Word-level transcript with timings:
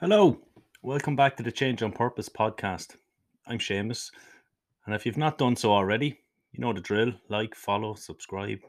Hello, 0.00 0.38
welcome 0.80 1.16
back 1.16 1.36
to 1.36 1.42
the 1.42 1.52
Change 1.52 1.82
on 1.82 1.92
Purpose 1.92 2.30
podcast. 2.30 2.96
I'm 3.46 3.58
Seamus, 3.58 4.10
and 4.86 4.94
if 4.94 5.04
you've 5.04 5.18
not 5.18 5.36
done 5.36 5.54
so 5.54 5.70
already, 5.70 6.18
you 6.52 6.60
know 6.60 6.72
the 6.72 6.80
drill 6.80 7.12
like, 7.28 7.54
follow, 7.54 7.94
subscribe, 7.94 8.60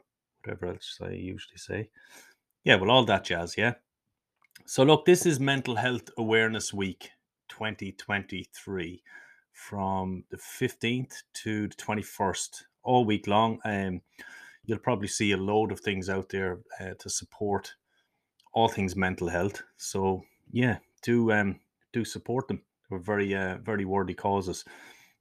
whatever 0.42 0.66
else 0.66 0.98
I 1.02 1.12
usually 1.12 1.56
say. 1.56 1.88
Yeah, 2.64 2.74
well, 2.74 2.90
all 2.90 3.06
that 3.06 3.24
jazz, 3.24 3.56
yeah. 3.56 3.72
So, 4.66 4.82
look, 4.82 5.06
this 5.06 5.24
is 5.24 5.40
Mental 5.40 5.76
Health 5.76 6.10
Awareness 6.18 6.74
Week 6.74 7.10
2023 7.48 9.02
from 9.58 10.24
the 10.30 10.36
15th 10.36 11.22
to 11.34 11.66
the 11.66 11.74
21st, 11.74 12.62
all 12.84 13.04
week 13.04 13.26
long. 13.26 13.58
Um, 13.64 14.00
you'll 14.64 14.78
probably 14.78 15.08
see 15.08 15.32
a 15.32 15.36
load 15.36 15.72
of 15.72 15.80
things 15.80 16.08
out 16.08 16.28
there 16.28 16.60
uh, 16.80 16.94
to 16.98 17.10
support 17.10 17.74
all 18.52 18.68
things 18.68 18.94
mental 18.94 19.28
health. 19.28 19.62
So, 19.76 20.22
yeah, 20.50 20.78
do 21.02 21.32
um 21.32 21.60
do 21.92 22.04
support 22.04 22.48
them. 22.48 22.62
They're 22.88 22.98
very 22.98 23.34
uh, 23.34 23.58
very 23.58 23.84
worthy 23.84 24.14
causes, 24.14 24.64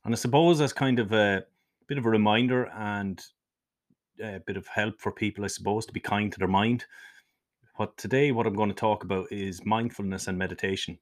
and 0.05 0.13
I 0.13 0.17
suppose 0.17 0.61
as 0.61 0.71
kind 0.71 0.99
of 0.99 1.11
a 1.11 1.43
bit 1.87 1.97
of 1.97 2.05
a 2.05 2.09
reminder 2.09 2.65
and 2.75 3.21
a 4.21 4.39
bit 4.45 4.57
of 4.57 4.67
help 4.67 4.99
for 4.99 5.11
people, 5.11 5.43
I 5.43 5.47
suppose, 5.47 5.85
to 5.85 5.93
be 5.93 5.99
kind 5.99 6.31
to 6.31 6.39
their 6.39 6.47
mind. 6.47 6.85
What 7.75 7.97
today, 7.97 8.31
what 8.31 8.47
I'm 8.47 8.55
going 8.55 8.69
to 8.69 8.75
talk 8.75 9.03
about 9.03 9.31
is 9.31 9.65
mindfulness 9.65 10.27
and 10.27 10.37
meditation. 10.37 10.97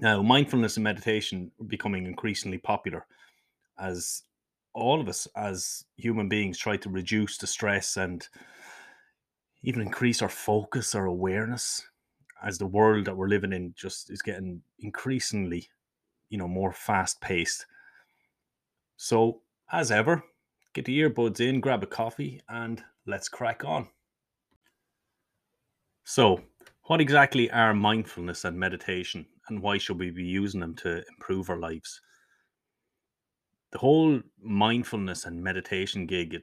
Now, 0.00 0.22
mindfulness 0.22 0.76
and 0.76 0.84
meditation 0.84 1.50
are 1.60 1.64
becoming 1.64 2.06
increasingly 2.06 2.58
popular 2.58 3.06
as 3.78 4.22
all 4.74 5.00
of 5.00 5.08
us, 5.08 5.26
as 5.34 5.84
human 5.96 6.28
beings, 6.28 6.56
try 6.56 6.76
to 6.76 6.88
reduce 6.88 7.36
the 7.36 7.46
stress 7.46 7.96
and 7.96 8.26
even 9.62 9.82
increase 9.82 10.22
our 10.22 10.28
focus, 10.28 10.94
our 10.94 11.06
awareness 11.06 11.82
as 12.42 12.58
the 12.58 12.66
world 12.66 13.04
that 13.06 13.16
we're 13.16 13.28
living 13.28 13.52
in 13.52 13.74
just 13.76 14.10
is 14.10 14.22
getting 14.22 14.62
increasingly, 14.78 15.68
you 16.30 16.38
know, 16.38 16.46
more 16.46 16.72
fast 16.72 17.20
paced. 17.20 17.66
So, 18.96 19.40
as 19.72 19.90
ever, 19.90 20.22
get 20.74 20.84
the 20.84 21.00
earbuds 21.00 21.40
in, 21.40 21.60
grab 21.60 21.82
a 21.82 21.86
coffee, 21.86 22.40
and 22.48 22.82
let's 23.06 23.28
crack 23.28 23.64
on. 23.64 23.88
So, 26.04 26.40
what 26.84 27.00
exactly 27.00 27.50
are 27.50 27.74
mindfulness 27.74 28.44
and 28.44 28.58
meditation, 28.58 29.26
and 29.50 29.62
why 29.62 29.78
should 29.78 29.98
we 29.98 30.10
be 30.10 30.24
using 30.24 30.60
them 30.60 30.74
to 30.76 31.04
improve 31.08 31.50
our 31.50 31.58
lives? 31.58 32.00
The 33.72 33.78
whole 33.78 34.20
mindfulness 34.40 35.26
and 35.26 35.42
meditation 35.42 36.06
gig, 36.06 36.34
it, 36.34 36.42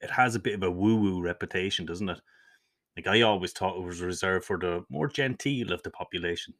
it 0.00 0.10
has 0.10 0.34
a 0.34 0.40
bit 0.40 0.54
of 0.54 0.62
a 0.62 0.70
woo 0.70 0.96
woo 0.96 1.22
reputation, 1.22 1.86
doesn't 1.86 2.08
it? 2.08 2.20
Like 2.96 3.06
I 3.06 3.22
always 3.22 3.52
thought 3.52 3.76
it 3.76 3.84
was 3.84 4.00
reserved 4.00 4.46
for 4.46 4.58
the 4.58 4.84
more 4.88 5.08
genteel 5.08 5.72
of 5.72 5.82
the 5.82 5.90
population. 5.90 6.54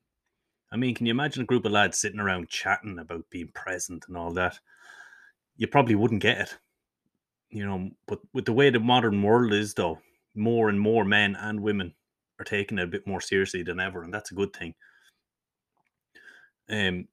I 0.70 0.76
mean, 0.76 0.94
can 0.94 1.06
you 1.06 1.12
imagine 1.12 1.42
a 1.42 1.46
group 1.46 1.64
of 1.64 1.72
lads 1.72 1.98
sitting 1.98 2.20
around 2.20 2.48
chatting 2.48 2.98
about 2.98 3.30
being 3.30 3.48
present 3.54 4.04
and 4.08 4.16
all 4.16 4.32
that? 4.32 4.58
You 5.56 5.66
probably 5.66 5.94
wouldn't 5.94 6.22
get 6.22 6.38
it. 6.38 6.58
You 7.48 7.64
know, 7.64 7.90
but 8.06 8.20
with 8.34 8.44
the 8.44 8.52
way 8.52 8.70
the 8.70 8.80
modern 8.80 9.22
world 9.22 9.52
is 9.52 9.74
though, 9.74 10.00
more 10.34 10.68
and 10.68 10.80
more 10.80 11.04
men 11.04 11.36
and 11.36 11.60
women 11.60 11.94
are 12.38 12.44
taking 12.44 12.78
it 12.78 12.84
a 12.84 12.88
bit 12.88 13.06
more 13.06 13.20
seriously 13.20 13.62
than 13.62 13.80
ever, 13.80 14.02
and 14.02 14.12
that's 14.12 14.30
a 14.30 14.34
good 14.34 14.52
thing. 14.52 14.74
Um 16.70 17.08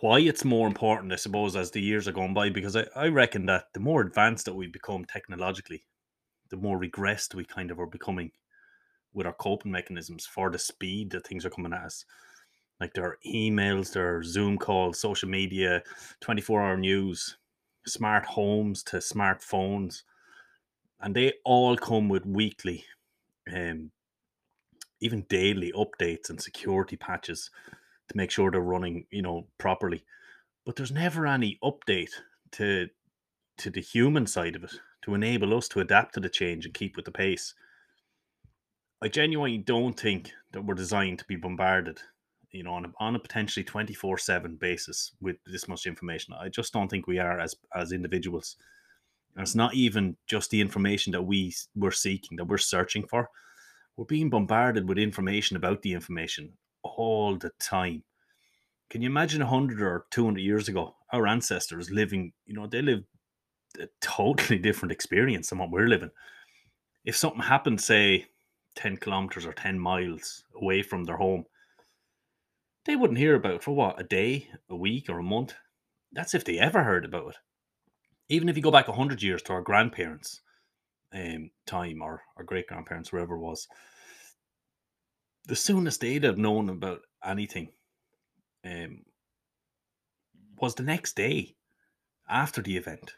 why 0.00 0.20
it's 0.20 0.44
more 0.44 0.66
important, 0.66 1.12
I 1.12 1.16
suppose, 1.16 1.56
as 1.56 1.70
the 1.70 1.80
years 1.80 2.06
are 2.06 2.12
going 2.12 2.34
by, 2.34 2.50
because 2.50 2.76
I, 2.76 2.86
I 2.94 3.08
reckon 3.08 3.46
that 3.46 3.72
the 3.72 3.80
more 3.80 4.02
advanced 4.02 4.44
that 4.44 4.54
we 4.54 4.66
become 4.66 5.04
technologically, 5.04 5.84
the 6.50 6.56
more 6.56 6.78
regressed 6.78 7.34
we 7.34 7.44
kind 7.44 7.70
of 7.70 7.80
are 7.80 7.86
becoming 7.86 8.30
with 9.14 9.26
our 9.26 9.32
coping 9.32 9.72
mechanisms 9.72 10.26
for 10.26 10.50
the 10.50 10.58
speed 10.58 11.10
that 11.10 11.26
things 11.26 11.44
are 11.46 11.50
coming 11.50 11.72
at 11.72 11.84
us. 11.84 12.04
Like 12.80 12.92
there 12.92 13.04
are 13.04 13.18
emails, 13.26 13.92
there 13.92 14.16
are 14.16 14.22
Zoom 14.22 14.58
calls, 14.58 15.00
social 15.00 15.28
media, 15.28 15.82
24 16.20 16.62
hour 16.62 16.76
news, 16.76 17.38
smart 17.86 18.24
homes 18.26 18.82
to 18.84 18.98
smartphones. 18.98 20.02
And 21.00 21.14
they 21.14 21.32
all 21.44 21.76
come 21.76 22.08
with 22.08 22.26
weekly, 22.26 22.84
um, 23.52 23.90
even 25.00 25.22
daily 25.28 25.72
updates 25.72 26.30
and 26.30 26.40
security 26.40 26.96
patches 26.96 27.50
to 28.08 28.16
make 28.16 28.30
sure 28.30 28.50
they're 28.50 28.60
running, 28.60 29.06
you 29.10 29.22
know, 29.22 29.46
properly. 29.58 30.04
But 30.64 30.76
there's 30.76 30.92
never 30.92 31.26
any 31.26 31.58
update 31.62 32.10
to 32.52 32.88
to 33.58 33.70
the 33.70 33.80
human 33.80 34.26
side 34.26 34.54
of 34.54 34.64
it 34.64 34.72
to 35.02 35.14
enable 35.14 35.56
us 35.56 35.68
to 35.68 35.80
adapt 35.80 36.14
to 36.14 36.20
the 36.20 36.28
change 36.28 36.64
and 36.64 36.74
keep 36.74 36.96
with 36.96 37.04
the 37.04 37.10
pace. 37.10 37.54
I 39.02 39.08
genuinely 39.08 39.58
don't 39.58 39.98
think 39.98 40.30
that 40.52 40.64
we're 40.64 40.74
designed 40.74 41.18
to 41.18 41.24
be 41.24 41.36
bombarded, 41.36 42.00
you 42.50 42.62
know, 42.62 42.72
on 42.72 42.84
a, 42.84 42.92
on 42.98 43.16
a 43.16 43.18
potentially 43.18 43.64
twenty 43.64 43.94
four 43.94 44.18
seven 44.18 44.56
basis 44.56 45.12
with 45.20 45.36
this 45.46 45.68
much 45.68 45.86
information. 45.86 46.34
I 46.34 46.48
just 46.48 46.72
don't 46.72 46.88
think 46.88 47.06
we 47.06 47.18
are 47.18 47.40
as 47.40 47.54
as 47.74 47.92
individuals. 47.92 48.56
And 49.34 49.42
it's 49.42 49.54
not 49.54 49.74
even 49.74 50.16
just 50.26 50.50
the 50.50 50.60
information 50.60 51.12
that 51.12 51.22
we 51.22 51.54
we're 51.76 51.92
seeking, 51.92 52.36
that 52.36 52.46
we're 52.46 52.58
searching 52.58 53.06
for. 53.06 53.28
We're 53.96 54.04
being 54.04 54.30
bombarded 54.30 54.88
with 54.88 54.98
information 54.98 55.56
about 55.56 55.82
the 55.82 55.92
information 55.92 56.52
all 56.82 57.36
the 57.36 57.50
time. 57.58 58.02
Can 58.90 59.02
you 59.02 59.08
imagine 59.08 59.40
100 59.40 59.82
or 59.82 60.06
200 60.10 60.40
years 60.40 60.68
ago, 60.68 60.94
our 61.12 61.26
ancestors 61.26 61.90
living, 61.90 62.32
you 62.46 62.54
know, 62.54 62.66
they 62.66 62.82
lived 62.82 63.04
a 63.80 63.88
totally 64.00 64.58
different 64.66 64.92
experience 64.92 65.50
than 65.50 65.58
what 65.58 65.70
we're 65.70 65.88
living. 65.88 66.10
If 67.04 67.16
something 67.16 67.42
happened, 67.42 67.80
say, 67.80 68.26
10 68.76 68.98
kilometers 68.98 69.44
or 69.44 69.52
10 69.52 69.78
miles 69.78 70.44
away 70.54 70.82
from 70.82 71.04
their 71.04 71.16
home, 71.16 71.44
they 72.84 72.96
wouldn't 72.96 73.18
hear 73.18 73.34
about 73.34 73.54
it 73.54 73.62
for 73.62 73.72
what, 73.72 74.00
a 74.00 74.04
day, 74.04 74.48
a 74.70 74.76
week, 74.76 75.10
or 75.10 75.18
a 75.18 75.22
month? 75.22 75.54
That's 76.12 76.34
if 76.34 76.44
they 76.44 76.58
ever 76.58 76.84
heard 76.84 77.04
about 77.04 77.30
it. 77.30 77.36
Even 78.30 78.48
if 78.48 78.56
you 78.56 78.62
go 78.62 78.70
back 78.70 78.88
100 78.88 79.22
years 79.22 79.42
to 79.42 79.52
our 79.52 79.62
grandparents' 79.62 80.40
um, 81.12 81.50
time 81.66 82.02
or 82.02 82.22
our 82.36 82.44
great 82.44 82.66
grandparents, 82.66 83.12
wherever 83.12 83.34
it 83.34 83.40
was, 83.40 83.68
the 85.48 85.56
soonest 85.56 86.02
they'd 86.02 86.24
have 86.24 86.36
known 86.36 86.68
about 86.68 87.00
anything 87.24 87.68
um, 88.64 89.00
was 90.60 90.74
the 90.74 90.82
next 90.82 91.16
day 91.16 91.56
after 92.28 92.60
the 92.60 92.76
event. 92.76 93.14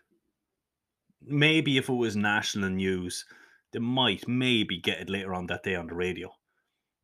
Maybe 1.20 1.76
if 1.76 1.88
it 1.88 1.92
was 1.92 2.16
national 2.16 2.70
news, 2.70 3.26
they 3.72 3.80
might 3.80 4.28
maybe 4.28 4.78
get 4.78 5.00
it 5.00 5.10
later 5.10 5.34
on 5.34 5.46
that 5.46 5.64
day 5.64 5.74
on 5.74 5.88
the 5.88 5.94
radio. 5.94 6.32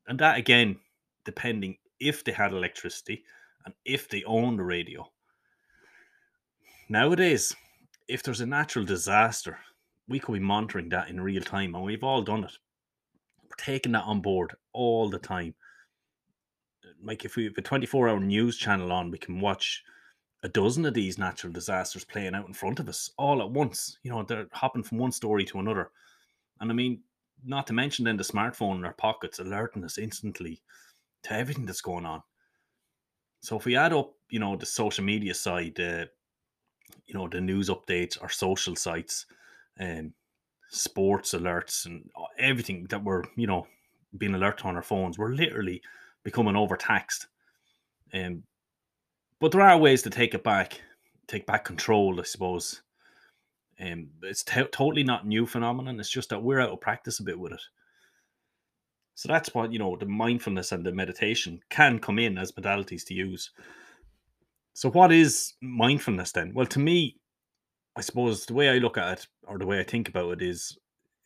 And 0.06 0.18
that 0.20 0.38
again, 0.38 0.78
depending 1.24 1.76
if 1.98 2.22
they 2.22 2.32
had 2.32 2.52
electricity 2.52 3.24
and 3.64 3.74
if 3.84 4.08
they 4.08 4.22
owned 4.24 4.60
the 4.60 4.64
radio. 4.64 5.10
Nowadays, 6.88 7.54
if 8.06 8.22
there's 8.22 8.40
a 8.40 8.46
natural 8.46 8.84
disaster, 8.84 9.58
we 10.08 10.20
could 10.20 10.34
be 10.34 10.38
monitoring 10.38 10.88
that 10.90 11.08
in 11.08 11.20
real 11.20 11.42
time, 11.42 11.74
and 11.74 11.82
we've 11.82 12.04
all 12.04 12.22
done 12.22 12.44
it. 12.44 12.52
We're 13.48 13.64
taking 13.64 13.92
that 13.92 14.04
on 14.04 14.20
board 14.20 14.54
all 14.72 15.08
the 15.08 15.18
time. 15.18 15.54
Like 17.02 17.24
if 17.24 17.36
we 17.36 17.44
have 17.44 17.58
a 17.58 17.62
24 17.62 18.08
hour 18.08 18.20
news 18.20 18.56
channel 18.56 18.92
on, 18.92 19.10
we 19.10 19.18
can 19.18 19.40
watch 19.40 19.82
a 20.42 20.48
dozen 20.48 20.84
of 20.86 20.94
these 20.94 21.18
natural 21.18 21.52
disasters 21.52 22.04
playing 22.04 22.34
out 22.34 22.46
in 22.46 22.54
front 22.54 22.78
of 22.80 22.88
us 22.88 23.10
all 23.18 23.42
at 23.42 23.50
once. 23.50 23.98
You 24.02 24.10
know, 24.10 24.22
they're 24.22 24.46
hopping 24.52 24.82
from 24.82 24.98
one 24.98 25.12
story 25.12 25.44
to 25.46 25.58
another. 25.58 25.90
And 26.60 26.70
I 26.70 26.74
mean, 26.74 27.00
not 27.44 27.66
to 27.66 27.72
mention 27.72 28.04
then 28.04 28.16
the 28.16 28.24
smartphone 28.24 28.76
in 28.76 28.84
our 28.84 28.94
pockets 28.94 29.38
alerting 29.38 29.84
us 29.84 29.98
instantly 29.98 30.62
to 31.24 31.32
everything 31.32 31.66
that's 31.66 31.80
going 31.80 32.06
on. 32.06 32.22
So 33.40 33.56
if 33.56 33.64
we 33.64 33.76
add 33.76 33.92
up, 33.92 34.14
you 34.30 34.38
know, 34.38 34.56
the 34.56 34.66
social 34.66 35.04
media 35.04 35.34
side, 35.34 35.78
uh, 35.78 36.06
you 37.06 37.14
know, 37.14 37.28
the 37.28 37.40
news 37.40 37.68
updates, 37.68 38.20
our 38.20 38.28
social 38.28 38.74
sites, 38.74 39.26
and 39.78 40.06
um, 40.06 40.14
sports 40.68 41.32
alerts, 41.32 41.86
and 41.86 42.08
everything 42.38 42.86
that 42.90 43.02
we're, 43.02 43.22
you 43.36 43.46
know, 43.46 43.66
being 44.16 44.34
alerted 44.34 44.66
on 44.66 44.76
our 44.76 44.82
phones, 44.82 45.18
we're 45.18 45.34
literally 45.34 45.82
becoming 46.24 46.56
overtaxed. 46.56 47.26
Um, 48.12 48.42
but 49.40 49.52
there 49.52 49.60
are 49.62 49.78
ways 49.78 50.02
to 50.02 50.10
take 50.10 50.34
it 50.34 50.42
back, 50.42 50.80
take 51.26 51.46
back 51.46 51.64
control, 51.64 52.18
I 52.18 52.24
suppose. 52.24 52.82
Um, 53.78 54.08
it's 54.22 54.42
t- 54.42 54.62
totally 54.72 55.04
not 55.04 55.26
new 55.26 55.46
phenomenon. 55.46 56.00
It's 56.00 56.10
just 56.10 56.30
that 56.30 56.42
we're 56.42 56.60
out 56.60 56.70
of 56.70 56.80
practice 56.80 57.20
a 57.20 57.24
bit 57.24 57.38
with 57.38 57.52
it. 57.52 57.60
So 59.14 59.28
that's 59.28 59.54
what 59.54 59.72
you 59.72 59.78
know. 59.78 59.96
The 59.96 60.06
mindfulness 60.06 60.72
and 60.72 60.84
the 60.84 60.92
meditation 60.92 61.60
can 61.70 61.98
come 61.98 62.18
in 62.18 62.38
as 62.38 62.52
modalities 62.52 63.04
to 63.06 63.14
use. 63.14 63.50
So 64.74 64.90
what 64.90 65.12
is 65.12 65.54
mindfulness 65.62 66.32
then? 66.32 66.52
Well, 66.54 66.66
to 66.66 66.78
me, 66.78 67.16
I 67.96 68.02
suppose 68.02 68.44
the 68.44 68.54
way 68.54 68.68
I 68.68 68.78
look 68.78 68.98
at 68.98 69.18
it 69.18 69.26
or 69.46 69.58
the 69.58 69.66
way 69.66 69.80
I 69.80 69.84
think 69.84 70.08
about 70.08 70.32
it 70.32 70.42
is 70.42 70.76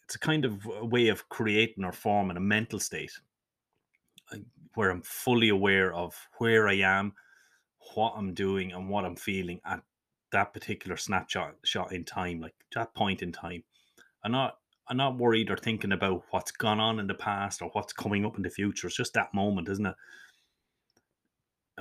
it's 0.05 0.15
a 0.15 0.21
kind 0.21 0.45
of 0.45 0.67
a 0.67 0.85
way 0.85 1.09
of 1.09 1.29
creating 1.29 1.85
or 1.85 1.93
forming 1.93 2.37
a 2.37 2.41
mental 2.41 2.79
state 2.79 3.13
where 4.75 4.91
I'm 4.91 5.03
fully 5.03 5.49
aware 5.49 5.93
of 5.93 6.17
where 6.39 6.69
I 6.69 6.75
am, 6.75 7.13
what 7.95 8.15
I'm 8.17 8.35
doing, 8.35 8.73
and 8.73 8.89
what 8.89 9.05
I'm 9.05 9.17
feeling 9.17 9.61
at 9.65 9.83
that 10.31 10.53
particular 10.55 10.97
snapshot 10.97 11.57
shot 11.65 11.93
in 11.93 12.05
time, 12.05 12.41
like 12.41 12.55
that 12.75 12.95
point 12.95 13.23
in 13.23 13.33
time. 13.33 13.65
I'm 14.23 14.33
not 14.33 14.59
I'm 14.89 14.97
not 14.97 15.19
worried 15.19 15.51
or 15.51 15.57
thinking 15.57 15.93
about 15.93 16.25
what's 16.31 16.51
gone 16.51 16.81
on 16.81 16.99
in 16.99 17.07
the 17.07 17.15
past 17.15 17.63
or 17.63 17.71
what's 17.71 17.93
coming 17.93 18.25
up 18.27 18.37
in 18.37 18.43
the 18.43 18.51
future. 18.51 18.89
It's 18.89 18.97
just 18.97 19.15
that 19.15 19.33
moment, 19.35 19.69
isn't 19.69 19.87
it? 19.87 19.95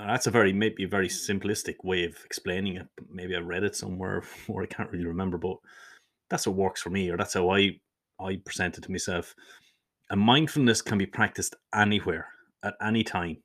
And 0.00 0.08
that's 0.08 0.26
a 0.26 0.30
very 0.30 0.54
maybe 0.54 0.84
a 0.84 0.88
very 0.88 1.08
simplistic 1.08 1.76
way 1.84 2.04
of 2.04 2.16
explaining 2.24 2.76
it. 2.76 2.88
Maybe 3.10 3.36
I 3.36 3.40
read 3.40 3.64
it 3.64 3.76
somewhere 3.76 4.22
or 4.48 4.62
I 4.62 4.66
can't 4.66 4.90
really 4.90 5.04
remember, 5.04 5.36
but 5.36 5.58
that's 6.30 6.46
what 6.46 6.56
works 6.56 6.80
for 6.80 6.88
me, 6.88 7.10
or 7.10 7.18
that's 7.18 7.34
how 7.34 7.50
I 7.50 7.78
I 8.18 8.36
present 8.36 8.78
it 8.78 8.84
to 8.84 8.90
myself. 8.90 9.34
And 10.08 10.20
mindfulness 10.20 10.80
can 10.80 10.96
be 10.96 11.06
practiced 11.06 11.54
anywhere 11.74 12.28
at 12.64 12.74
any 12.82 13.04
time. 13.04 13.36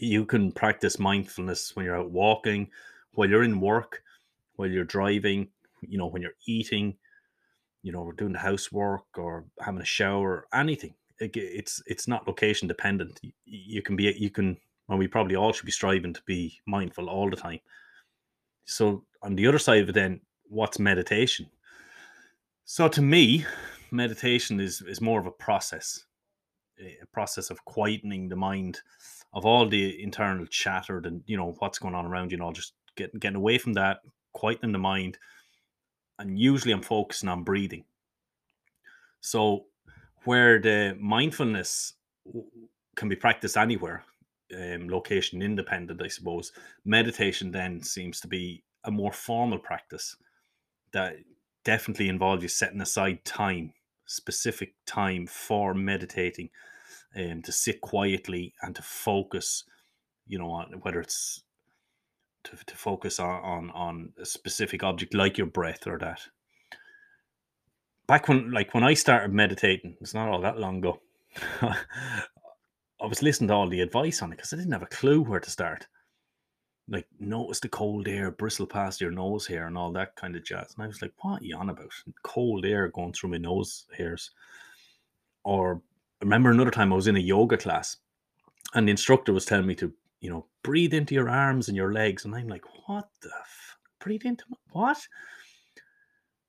You 0.00 0.26
can 0.26 0.50
practice 0.50 0.98
mindfulness 0.98 1.76
when 1.76 1.86
you're 1.86 1.98
out 1.98 2.10
walking, 2.10 2.68
while 3.12 3.28
you're 3.30 3.44
in 3.44 3.60
work, 3.60 4.02
while 4.56 4.68
you're 4.68 4.84
driving, 4.84 5.48
you 5.80 5.96
know, 5.96 6.08
when 6.08 6.22
you're 6.22 6.38
eating, 6.46 6.96
you 7.82 7.92
know, 7.92 8.10
doing 8.12 8.32
the 8.32 8.38
housework 8.38 9.04
or 9.16 9.44
having 9.60 9.80
a 9.80 9.84
shower, 9.84 10.46
anything. 10.52 10.94
it's 11.20 11.80
it's 11.86 12.08
not 12.08 12.26
location 12.26 12.66
dependent. 12.66 13.20
You 13.44 13.82
can 13.82 13.94
be 13.94 14.12
you 14.18 14.30
can 14.30 14.56
well, 14.92 14.98
we 14.98 15.08
probably 15.08 15.36
all 15.36 15.54
should 15.54 15.64
be 15.64 15.72
striving 15.72 16.12
to 16.12 16.20
be 16.26 16.60
mindful 16.66 17.08
all 17.08 17.30
the 17.30 17.36
time. 17.36 17.60
So 18.66 19.06
on 19.22 19.34
the 19.34 19.46
other 19.46 19.58
side 19.58 19.80
of 19.80 19.88
it, 19.88 19.94
then 19.94 20.20
what's 20.50 20.78
meditation? 20.78 21.46
So 22.66 22.88
to 22.88 23.00
me, 23.00 23.46
meditation 23.90 24.60
is 24.60 24.82
is 24.82 25.00
more 25.00 25.18
of 25.18 25.24
a 25.24 25.30
process, 25.30 26.04
a 26.78 27.06
process 27.06 27.48
of 27.48 27.64
quietening 27.64 28.28
the 28.28 28.36
mind 28.36 28.82
of 29.32 29.46
all 29.46 29.66
the 29.66 30.02
internal 30.02 30.44
chatter 30.44 30.98
and 30.98 31.22
you 31.26 31.38
know 31.38 31.56
what's 31.60 31.78
going 31.78 31.94
on 31.94 32.04
around 32.04 32.30
you, 32.30 32.36
and 32.36 32.42
all 32.42 32.52
just 32.52 32.74
getting 32.94 33.18
getting 33.18 33.36
away 33.36 33.56
from 33.56 33.72
that, 33.72 34.00
quietening 34.36 34.72
the 34.72 34.78
mind, 34.78 35.16
and 36.18 36.38
usually 36.38 36.74
I'm 36.74 36.82
focusing 36.82 37.30
on 37.30 37.44
breathing. 37.44 37.84
So 39.22 39.64
where 40.24 40.60
the 40.60 40.98
mindfulness 41.00 41.94
can 42.94 43.08
be 43.08 43.16
practiced 43.16 43.56
anywhere, 43.56 44.04
um, 44.54 44.88
location 44.88 45.42
independent, 45.42 46.02
I 46.02 46.08
suppose. 46.08 46.52
Meditation 46.84 47.50
then 47.50 47.82
seems 47.82 48.20
to 48.20 48.28
be 48.28 48.62
a 48.84 48.90
more 48.90 49.12
formal 49.12 49.58
practice 49.58 50.16
that 50.92 51.16
definitely 51.64 52.08
involves 52.08 52.42
you 52.42 52.48
setting 52.48 52.80
aside 52.80 53.24
time, 53.24 53.72
specific 54.06 54.74
time 54.86 55.26
for 55.26 55.74
meditating, 55.74 56.50
and 57.14 57.32
um, 57.32 57.42
to 57.42 57.52
sit 57.52 57.80
quietly 57.80 58.54
and 58.62 58.74
to 58.76 58.82
focus. 58.82 59.64
You 60.26 60.38
know, 60.38 60.50
on 60.50 60.80
whether 60.82 61.00
it's 61.00 61.42
to, 62.44 62.56
to 62.66 62.76
focus 62.76 63.18
on, 63.20 63.42
on 63.42 63.70
on 63.70 64.12
a 64.20 64.24
specific 64.24 64.82
object 64.82 65.14
like 65.14 65.38
your 65.38 65.46
breath 65.46 65.86
or 65.86 65.98
that. 65.98 66.20
Back 68.06 68.28
when, 68.28 68.50
like 68.50 68.74
when 68.74 68.84
I 68.84 68.94
started 68.94 69.32
meditating, 69.32 69.96
it's 70.00 70.14
not 70.14 70.28
all 70.28 70.40
that 70.42 70.58
long 70.58 70.78
ago. 70.78 71.00
I 73.02 73.06
was 73.06 73.22
listening 73.22 73.48
to 73.48 73.54
all 73.54 73.68
the 73.68 73.80
advice 73.80 74.22
on 74.22 74.32
it 74.32 74.36
because 74.36 74.52
I 74.52 74.56
didn't 74.56 74.72
have 74.72 74.82
a 74.82 74.86
clue 74.86 75.22
where 75.22 75.40
to 75.40 75.50
start. 75.50 75.88
Like, 76.88 77.06
notice 77.18 77.58
the 77.58 77.68
cold 77.68 78.06
air 78.06 78.30
bristle 78.30 78.66
past 78.66 79.00
your 79.00 79.10
nose 79.10 79.46
hair 79.46 79.66
and 79.66 79.76
all 79.76 79.92
that 79.92 80.14
kind 80.14 80.36
of 80.36 80.44
jazz. 80.44 80.74
And 80.74 80.84
I 80.84 80.86
was 80.86 81.02
like, 81.02 81.12
what 81.20 81.42
are 81.42 81.44
you 81.44 81.56
on 81.56 81.70
about? 81.70 81.90
Cold 82.22 82.64
air 82.64 82.88
going 82.88 83.12
through 83.12 83.30
my 83.30 83.38
nose 83.38 83.86
hairs. 83.96 84.30
Or 85.44 85.82
I 86.20 86.24
remember 86.24 86.50
another 86.50 86.70
time 86.70 86.92
I 86.92 86.96
was 86.96 87.08
in 87.08 87.16
a 87.16 87.20
yoga 87.20 87.56
class 87.56 87.96
and 88.74 88.86
the 88.86 88.92
instructor 88.92 89.32
was 89.32 89.46
telling 89.46 89.66
me 89.66 89.74
to, 89.76 89.92
you 90.20 90.30
know, 90.30 90.46
breathe 90.62 90.94
into 90.94 91.14
your 91.14 91.28
arms 91.28 91.66
and 91.66 91.76
your 91.76 91.92
legs. 91.92 92.24
And 92.24 92.34
I'm 92.34 92.46
like, 92.46 92.64
what 92.86 93.08
the 93.20 93.30
f- 93.30 93.78
breathe 93.98 94.24
into 94.24 94.44
my, 94.48 94.56
what? 94.70 94.98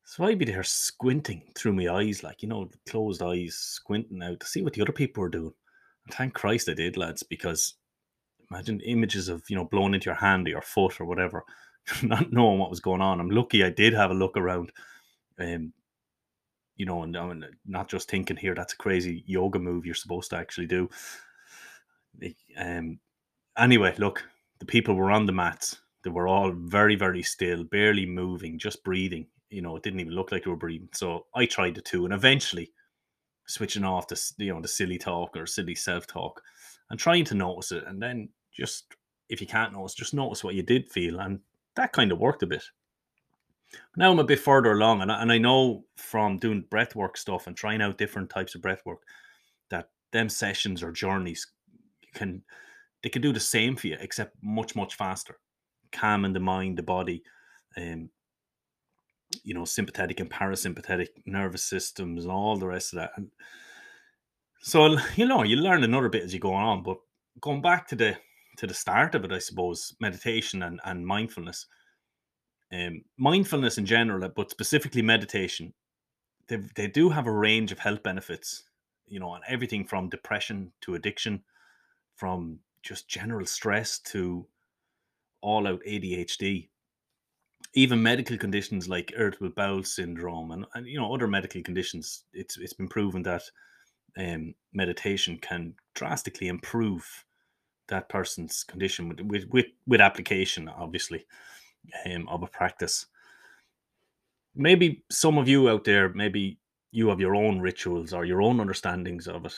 So 0.06 0.26
I'd 0.26 0.38
be 0.38 0.46
there 0.46 0.62
squinting 0.62 1.42
through 1.56 1.74
my 1.74 1.88
eyes, 1.88 2.22
like, 2.22 2.44
you 2.44 2.50
know, 2.50 2.70
closed 2.88 3.24
eyes, 3.24 3.56
squinting 3.56 4.22
out 4.22 4.40
to 4.42 4.46
see 4.46 4.62
what 4.62 4.74
the 4.74 4.82
other 4.84 4.92
people 4.92 5.22
were 5.22 5.30
doing. 5.30 5.54
Thank 6.12 6.34
Christ 6.34 6.70
I 6.70 6.74
did, 6.74 6.98
lads, 6.98 7.24
because 7.24 7.76
imagine 8.52 8.82
images 8.82 9.30
of 9.30 9.44
you 9.50 9.56
know 9.56 9.66
blowing 9.66 9.94
into 9.94 10.06
your 10.06 10.16
hand 10.16 10.48
or 10.48 10.52
your 10.52 10.62
foot 10.62 11.00
or 11.00 11.06
whatever, 11.06 11.44
not 12.04 12.32
knowing 12.32 12.60
what 12.60 12.70
was 12.70 12.80
going 12.80 13.02
on. 13.02 13.20
I'm 13.20 13.30
lucky 13.30 13.64
I 13.64 13.70
did 13.70 13.94
have 13.94 14.12
a 14.12 14.16
look 14.16 14.38
around, 14.38 14.72
um, 15.40 15.74
you 16.76 16.86
know, 16.86 17.04
and 17.04 17.16
I'm 17.16 17.44
not 17.66 17.90
just 17.90 18.10
thinking 18.10 18.38
here 18.38 18.56
that's 18.56 18.74
a 18.74 18.78
crazy 18.78 19.24
yoga 19.28 19.60
move 19.60 19.86
you're 19.86 19.96
supposed 19.96 20.30
to 20.32 20.38
actually 20.38 20.68
do. 20.68 20.90
Um, 22.58 23.00
anyway, 23.58 23.96
look, 23.98 24.24
the 24.60 24.66
people 24.66 24.96
were 24.96 25.12
on 25.12 25.26
the 25.26 25.32
mats. 25.32 25.80
They 26.04 26.10
were 26.10 26.28
all 26.28 26.52
very, 26.52 26.96
very 26.96 27.24
still, 27.24 27.64
barely 27.64 28.06
moving, 28.06 28.60
just 28.60 28.84
breathing. 28.84 29.28
You 29.50 29.62
know, 29.62 29.76
it 29.78 29.84
didn't 29.84 30.02
even 30.02 30.14
look 30.14 30.32
like 30.32 30.44
they 30.44 30.50
were 30.50 30.58
breathing. 30.58 30.90
So 30.94 31.28
I 31.34 31.46
tried 31.46 31.76
the 31.76 31.82
two, 31.82 32.06
and 32.06 32.14
eventually 32.14 32.72
switching 33.46 33.84
off 33.84 34.08
the 34.08 34.32
you 34.38 34.54
know 34.54 34.62
the 34.62 34.68
silly 34.68 34.98
talk 34.98 35.36
or 35.36 35.46
silly 35.46 35.76
self 35.76 36.08
talk 36.08 36.42
and 36.90 37.00
trying 37.00 37.26
to 37.26 37.36
notice 37.36 37.72
it 37.72 37.84
and 37.88 38.02
then 38.02 38.30
just 38.52 38.96
if 39.30 39.42
you 39.42 39.48
can't 39.48 39.74
notice 39.74 39.94
just 39.94 40.14
notice 40.14 40.44
what 40.44 40.56
you 40.56 40.64
did 40.64 40.90
feel 40.90 41.20
and 41.20 41.40
that 41.76 41.92
kind 41.92 42.12
of 42.12 42.20
worked 42.20 42.44
a 42.44 42.48
bit. 42.48 42.64
Now 43.98 44.12
i'm 44.12 44.20
a 44.20 44.24
bit 44.24 44.40
further 44.40 44.74
along 44.74 45.02
and 45.02 45.12
I, 45.12 45.22
and 45.22 45.32
I 45.32 45.38
know 45.38 45.86
from 45.96 46.38
doing 46.38 46.66
breathwork 46.70 47.18
stuff 47.18 47.48
and 47.48 47.56
trying 47.56 47.82
out 47.82 47.98
different 47.98 48.30
types 48.30 48.56
of 48.56 48.62
breathwork 48.62 49.00
that 49.70 49.90
them 50.12 50.30
sessions 50.30 50.84
or 50.84 50.92
journeys 50.92 51.48
can 52.14 52.44
they 53.04 53.10
can 53.10 53.22
do 53.22 53.34
the 53.34 53.40
same 53.40 53.76
for 53.76 53.88
you 53.88 53.98
except 54.00 54.36
much 54.42 54.76
much 54.76 54.96
faster. 54.96 55.38
Calming 55.92 56.34
the 56.34 56.40
mind 56.40 56.78
the 56.78 56.84
body 56.84 57.22
um, 57.78 58.10
you 59.44 59.54
know 59.54 59.66
sympathetic 59.66 60.20
and 60.20 60.30
parasympathetic 60.30 61.08
nervous 61.26 61.64
systems 61.64 62.24
and 62.24 62.32
all 62.32 62.58
the 62.58 62.68
rest 62.68 62.94
of 62.94 62.98
that. 62.98 63.12
And 63.16 63.30
so 64.64 64.98
you 65.16 65.26
know 65.28 65.44
you 65.44 65.58
learn 65.58 65.84
another 65.84 66.10
bit 66.10 66.24
as 66.24 66.34
you 66.34 66.40
go 66.40 66.54
on 66.54 66.82
but 66.82 66.98
going 67.42 67.62
back 67.62 67.86
to 67.86 67.96
the 67.96 68.16
to 68.58 68.66
the 68.66 68.74
start 68.74 69.14
of 69.14 69.24
it 69.26 69.32
i 69.32 69.38
suppose 69.38 69.94
meditation 70.00 70.64
and, 70.64 70.80
and 70.86 71.06
mindfulness 71.06 71.68
um, 72.72 73.04
mindfulness 73.18 73.78
in 73.78 73.86
general 73.86 74.28
but 74.30 74.50
specifically 74.50 75.02
meditation 75.02 75.74
they, 76.48 76.58
they 76.76 76.88
do 76.88 77.10
have 77.10 77.28
a 77.28 77.32
range 77.32 77.72
of 77.72 77.80
health 77.80 78.02
benefits 78.04 78.64
you 79.06 79.20
know 79.20 79.30
on 79.30 79.42
everything 79.48 79.86
from 79.86 80.10
depression 80.10 80.72
to 80.82 80.96
addiction 80.96 81.44
from 82.16 82.58
just 82.82 83.10
general 83.10 83.46
stress 83.46 84.00
to 84.00 84.48
all 85.42 85.68
out 85.68 85.82
adhd 85.86 86.70
even 87.76 88.04
medical 88.04 88.38
conditions 88.38 88.88
like 88.88 89.14
irritable 89.18 89.50
bowel 89.50 89.84
syndrome 89.84 90.52
and, 90.52 90.66
and 90.76 90.88
you 90.88 91.00
know 91.00 91.14
other 91.14 91.28
medical 91.28 91.62
conditions 91.62 92.24
it's 92.34 92.58
it's 92.58 92.74
been 92.74 92.88
proven 92.88 93.24
that 93.24 93.44
um, 94.18 94.54
meditation 94.74 95.38
can 95.42 95.74
drastically 95.96 96.48
improve 96.48 97.26
that 97.88 98.10
person's 98.10 98.64
condition 98.64 99.10
with 99.10 99.22
with 99.22 99.46
with, 99.50 99.66
with 99.88 100.02
application 100.02 100.70
obviously 100.70 101.26
um, 102.06 102.30
of 102.30 102.44
a 102.44 102.48
practice. 102.48 103.08
Maybe 104.56 105.04
some 105.10 105.38
of 105.38 105.48
you 105.48 105.70
out 105.70 105.84
there 105.84 106.10
maybe 106.10 106.60
you 106.92 107.10
have 107.10 107.20
your 107.20 107.36
own 107.36 107.60
rituals 107.60 108.14
or 108.14 108.24
your 108.24 108.42
own 108.42 108.60
understandings 108.60 109.28
of 109.28 109.46
it 109.46 109.56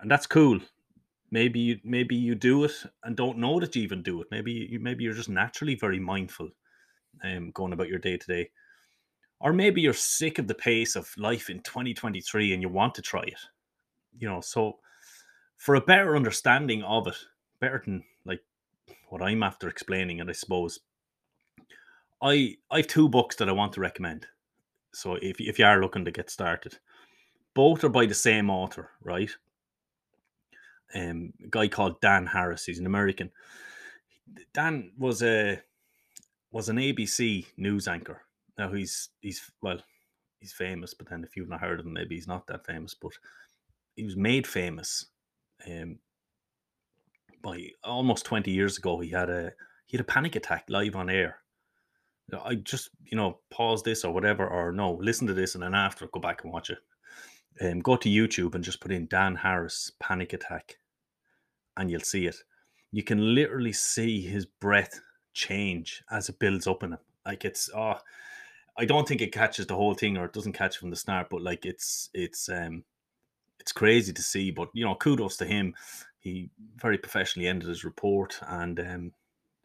and 0.00 0.10
that's 0.10 0.26
cool. 0.26 0.58
Maybe 1.30 1.60
you 1.60 1.80
maybe 1.84 2.16
you 2.16 2.34
do 2.34 2.64
it 2.64 2.72
and 3.04 3.16
don't 3.16 3.38
know 3.38 3.60
that 3.60 3.76
you 3.76 3.82
even 3.82 4.02
do 4.02 4.20
it. 4.20 4.26
Maybe 4.32 4.52
you 4.52 4.80
maybe 4.80 5.04
you're 5.04 5.14
just 5.14 5.28
naturally 5.28 5.76
very 5.76 6.00
mindful 6.00 6.50
um, 7.24 7.50
going 7.52 7.72
about 7.72 7.88
your 7.88 7.98
day 7.98 8.16
to 8.16 8.26
day. 8.26 8.50
Or 9.40 9.52
maybe 9.52 9.80
you're 9.80 9.92
sick 9.92 10.38
of 10.38 10.46
the 10.46 10.54
pace 10.54 10.94
of 10.94 11.12
life 11.16 11.50
in 11.50 11.60
2023 11.60 12.52
and 12.52 12.62
you 12.62 12.68
want 12.68 12.94
to 12.94 13.02
try 13.02 13.22
it. 13.22 13.40
You 14.18 14.28
know, 14.28 14.40
so 14.40 14.78
for 15.56 15.74
a 15.74 15.80
better 15.80 16.16
understanding 16.16 16.82
of 16.82 17.06
it, 17.08 17.16
better 17.60 17.82
than 17.84 18.04
like 18.24 18.40
what 19.08 19.22
I'm 19.22 19.42
after 19.42 19.68
explaining 19.68 20.18
it, 20.18 20.28
I 20.28 20.32
suppose. 20.32 20.80
I 22.22 22.56
I 22.70 22.78
have 22.78 22.86
two 22.86 23.08
books 23.08 23.36
that 23.36 23.48
I 23.48 23.52
want 23.52 23.72
to 23.74 23.80
recommend. 23.80 24.26
So 24.92 25.14
if 25.14 25.40
if 25.40 25.58
you 25.58 25.64
are 25.64 25.80
looking 25.80 26.04
to 26.04 26.10
get 26.10 26.30
started, 26.30 26.78
both 27.54 27.84
are 27.84 27.88
by 27.88 28.06
the 28.06 28.14
same 28.14 28.50
author, 28.50 28.90
right? 29.02 29.30
Um, 30.94 31.32
a 31.42 31.48
guy 31.48 31.68
called 31.68 32.00
Dan 32.00 32.26
Harris. 32.26 32.64
He's 32.64 32.78
an 32.78 32.86
American. 32.86 33.30
Dan 34.54 34.92
was 34.98 35.22
a 35.22 35.60
was 36.52 36.68
an 36.68 36.76
ABC 36.76 37.46
news 37.56 37.88
anchor. 37.88 38.22
Now 38.58 38.72
he's 38.72 39.08
he's 39.20 39.50
well, 39.62 39.78
he's 40.38 40.52
famous, 40.52 40.94
but 40.94 41.08
then 41.08 41.24
if 41.24 41.36
you've 41.36 41.48
not 41.48 41.60
heard 41.60 41.80
of 41.80 41.86
him, 41.86 41.94
maybe 41.94 42.14
he's 42.14 42.28
not 42.28 42.46
that 42.46 42.66
famous. 42.66 42.94
But 42.94 43.12
he 43.96 44.04
was 44.04 44.16
made 44.16 44.46
famous 44.46 45.06
um, 45.66 45.98
by 47.42 47.68
almost 47.82 48.26
twenty 48.26 48.52
years 48.52 48.78
ago. 48.78 49.00
He 49.00 49.10
had 49.10 49.30
a 49.30 49.52
he 49.86 49.96
had 49.96 50.02
a 50.02 50.12
panic 50.12 50.36
attack 50.36 50.64
live 50.68 50.94
on 50.94 51.10
air. 51.10 51.38
I 52.44 52.54
just 52.54 52.90
you 53.04 53.16
know 53.16 53.40
pause 53.50 53.82
this 53.82 54.04
or 54.04 54.12
whatever, 54.12 54.46
or 54.46 54.72
no, 54.72 54.92
listen 55.00 55.26
to 55.26 55.34
this 55.34 55.54
and 55.54 55.64
then 55.64 55.74
after 55.74 56.06
go 56.06 56.20
back 56.20 56.44
and 56.44 56.52
watch 56.52 56.70
it. 56.70 56.78
Um, 57.60 57.80
go 57.80 57.96
to 57.96 58.08
YouTube 58.08 58.54
and 58.54 58.64
just 58.64 58.80
put 58.80 58.92
in 58.92 59.06
Dan 59.08 59.36
Harris 59.36 59.92
panic 60.00 60.32
attack, 60.32 60.76
and 61.76 61.90
you'll 61.90 62.00
see 62.00 62.26
it. 62.26 62.36
You 62.90 63.02
can 63.02 63.34
literally 63.34 63.72
see 63.72 64.20
his 64.20 64.44
breath 64.46 65.00
change 65.32 66.02
as 66.10 66.28
it 66.28 66.38
builds 66.38 66.66
up 66.66 66.82
in 66.82 66.92
him. 66.92 66.98
Like 67.26 67.44
it's 67.44 67.70
oh, 67.74 67.98
I 68.76 68.84
don't 68.84 69.06
think 69.06 69.20
it 69.20 69.32
catches 69.32 69.66
the 69.66 69.76
whole 69.76 69.94
thing 69.94 70.16
or 70.16 70.24
it 70.24 70.32
doesn't 70.32 70.52
catch 70.54 70.78
from 70.78 70.90
the 70.90 70.96
start, 70.96 71.28
but 71.30 71.42
like 71.42 71.66
it's 71.66 72.10
it's 72.14 72.48
um 72.48 72.84
it's 73.62 73.72
crazy 73.72 74.12
to 74.12 74.22
see. 74.22 74.50
But 74.50 74.68
you 74.74 74.84
know, 74.84 74.94
kudos 74.94 75.36
to 75.38 75.44
him. 75.44 75.74
He 76.18 76.50
very 76.76 76.98
professionally 76.98 77.48
ended 77.48 77.68
his 77.68 77.84
report, 77.84 78.38
and 78.46 78.78
um, 78.78 79.12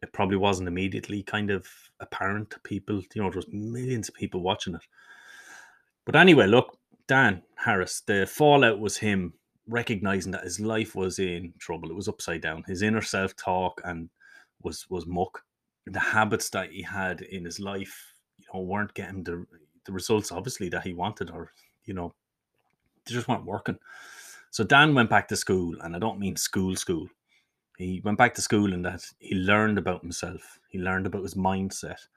it 0.02 0.14
probably 0.14 0.38
wasn't 0.38 0.68
immediately 0.68 1.22
kind 1.24 1.52
of 1.52 1.68
apparent 2.00 2.50
to 2.52 2.60
people. 2.62 3.02
You 3.14 3.22
know, 3.22 3.30
there 3.30 3.38
was 3.38 3.52
millions 3.52 4.10
of 4.10 4.16
people 4.16 4.42
watching 4.42 4.76
it. 4.76 4.82
But 6.06 6.16
anyway, 6.16 6.48
look, 6.48 6.78
Dan 7.08 7.44
Harris, 7.56 8.02
the 8.02 8.26
fallout 8.26 8.80
was 8.80 8.98
him 8.98 9.34
recognizing 9.68 10.32
that 10.32 10.46
his 10.46 10.60
life 10.60 10.96
was 10.96 11.20
in 11.20 11.54
trouble. 11.60 11.90
It 11.90 11.96
was 11.96 12.08
upside 12.08 12.42
down. 12.42 12.64
His 12.68 12.82
inner 12.82 13.02
self 13.02 13.36
talk 13.36 13.82
and 13.84 14.10
was 14.64 14.90
was 14.90 15.06
muck. 15.06 15.44
The 15.92 16.00
habits 16.00 16.50
that 16.50 16.72
he 16.72 16.82
had 16.82 17.22
in 17.22 17.46
his 17.46 17.60
life, 17.60 18.14
you 18.38 18.46
know, 18.54 18.62
weren't 18.62 18.94
getting 18.94 19.24
the 19.24 19.46
the 19.86 19.92
results 19.94 20.32
obviously 20.32 20.70
that 20.70 20.84
he 20.84 20.94
wanted, 20.94 21.32
or 21.32 21.52
you 21.86 21.94
know, 21.94 22.14
they 23.06 23.14
just 23.14 23.28
weren't 23.28 23.46
working. 23.46 23.78
So 24.52 24.64
Dan 24.64 24.94
went 24.94 25.10
back 25.10 25.28
to 25.30 25.36
school, 25.36 25.76
and 25.82 25.96
I 25.96 26.00
don't 26.00 26.20
mean 26.20 26.36
school 26.36 26.76
school. 26.76 27.08
He 27.78 28.02
went 28.04 28.18
back 28.18 28.34
to 28.36 28.42
school 28.42 28.74
and 28.74 28.84
that 28.86 29.06
he 29.20 29.36
learned 29.36 29.78
about 29.78 30.02
himself. 30.02 30.60
He 30.70 30.80
learned 30.80 31.06
about 31.06 31.22
his 31.22 31.36
mindset. 31.36 32.08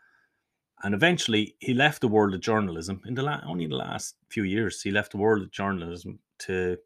And 0.83 0.95
eventually 0.95 1.55
he 1.59 1.75
left 1.75 2.01
the 2.01 2.09
world 2.09 2.35
of 2.35 2.41
journalism 2.41 3.03
in 3.05 3.15
the 3.15 3.23
la- 3.23 3.43
only 3.47 3.67
the 3.67 3.77
last 3.77 4.17
few 4.31 4.45
years. 4.45 4.81
He 4.81 4.91
left 4.91 5.13
the 5.13 5.19
world 5.19 5.43
of 5.43 5.51
journalism 5.51 6.19
to, 6.41 6.79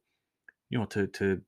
you 0.71 0.79
know, 0.79 0.87
to 0.87 1.07
to 1.07 1.41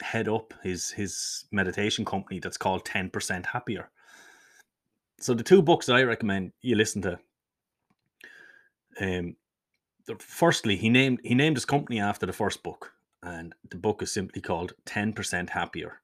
head 0.00 0.26
up 0.26 0.54
his 0.62 0.90
his 0.90 1.44
meditation 1.52 2.06
company 2.06 2.40
that's 2.40 2.56
called 2.56 2.86
10% 2.86 3.46
Happier. 3.46 3.90
So 5.24 5.32
the 5.32 5.42
two 5.42 5.62
books 5.62 5.88
I 5.88 6.02
recommend 6.02 6.52
you 6.60 6.76
listen 6.76 7.00
to. 7.00 7.18
Um 9.00 9.36
the, 10.06 10.16
firstly, 10.18 10.76
he 10.76 10.90
named 10.90 11.20
he 11.24 11.34
named 11.34 11.56
his 11.56 11.64
company 11.64 11.98
after 11.98 12.26
the 12.26 12.32
first 12.34 12.62
book, 12.62 12.92
and 13.22 13.54
the 13.70 13.78
book 13.78 14.02
is 14.02 14.12
simply 14.12 14.42
called 14.42 14.74
10% 14.84 15.48
Happier. 15.48 16.02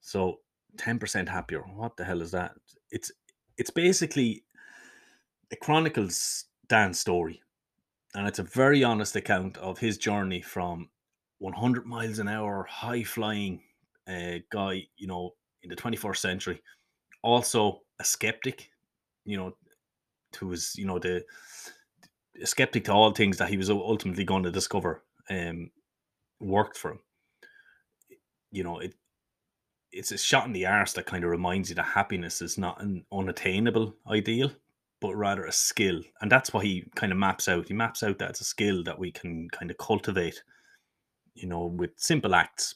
So 0.00 0.40
10% 0.76 1.28
happier. 1.28 1.64
What 1.76 1.98
the 1.98 2.04
hell 2.06 2.22
is 2.22 2.30
that? 2.30 2.52
It's 2.90 3.12
it's 3.58 3.68
basically 3.68 4.44
it 5.50 5.60
chronicles 5.60 6.46
Dan's 6.66 6.98
story. 6.98 7.42
And 8.14 8.26
it's 8.26 8.38
a 8.38 8.50
very 8.60 8.82
honest 8.82 9.16
account 9.16 9.58
of 9.58 9.78
his 9.78 9.98
journey 9.98 10.40
from 10.40 10.88
100 11.40 11.84
miles 11.84 12.20
an 12.20 12.28
hour, 12.28 12.66
high 12.70 13.04
flying 13.04 13.60
uh, 14.08 14.38
guy, 14.50 14.86
you 14.96 15.08
know, 15.08 15.34
in 15.62 15.68
the 15.68 15.76
21st 15.76 16.16
century. 16.16 16.62
Also 17.22 17.83
a 18.00 18.04
skeptic, 18.04 18.70
you 19.24 19.36
know, 19.36 19.56
to 20.32 20.50
his, 20.50 20.74
you 20.76 20.86
know, 20.86 20.98
the 20.98 21.24
skeptic 22.44 22.84
to 22.84 22.92
all 22.92 23.12
things 23.12 23.38
that 23.38 23.48
he 23.48 23.56
was 23.56 23.70
ultimately 23.70 24.24
going 24.24 24.42
to 24.42 24.50
discover 24.50 25.02
um, 25.30 25.70
worked 26.40 26.76
for 26.76 26.92
him. 26.92 26.98
You 28.50 28.64
know, 28.64 28.78
it 28.78 28.94
it's 29.92 30.12
a 30.12 30.18
shot 30.18 30.46
in 30.46 30.52
the 30.52 30.66
arse 30.66 30.92
that 30.94 31.06
kind 31.06 31.22
of 31.22 31.30
reminds 31.30 31.68
you 31.68 31.76
that 31.76 31.84
happiness 31.84 32.42
is 32.42 32.58
not 32.58 32.82
an 32.82 33.04
unattainable 33.12 33.94
ideal, 34.10 34.50
but 35.00 35.14
rather 35.14 35.44
a 35.44 35.52
skill. 35.52 36.00
And 36.20 36.30
that's 36.30 36.52
what 36.52 36.64
he 36.64 36.90
kind 36.96 37.12
of 37.12 37.18
maps 37.18 37.46
out. 37.46 37.68
He 37.68 37.74
maps 37.74 38.02
out 38.02 38.18
that 38.18 38.30
it's 38.30 38.40
a 38.40 38.44
skill 38.44 38.82
that 38.84 38.98
we 38.98 39.12
can 39.12 39.48
kind 39.50 39.70
of 39.70 39.78
cultivate, 39.78 40.42
you 41.34 41.46
know, 41.46 41.66
with 41.66 41.90
simple 41.96 42.34
acts 42.34 42.74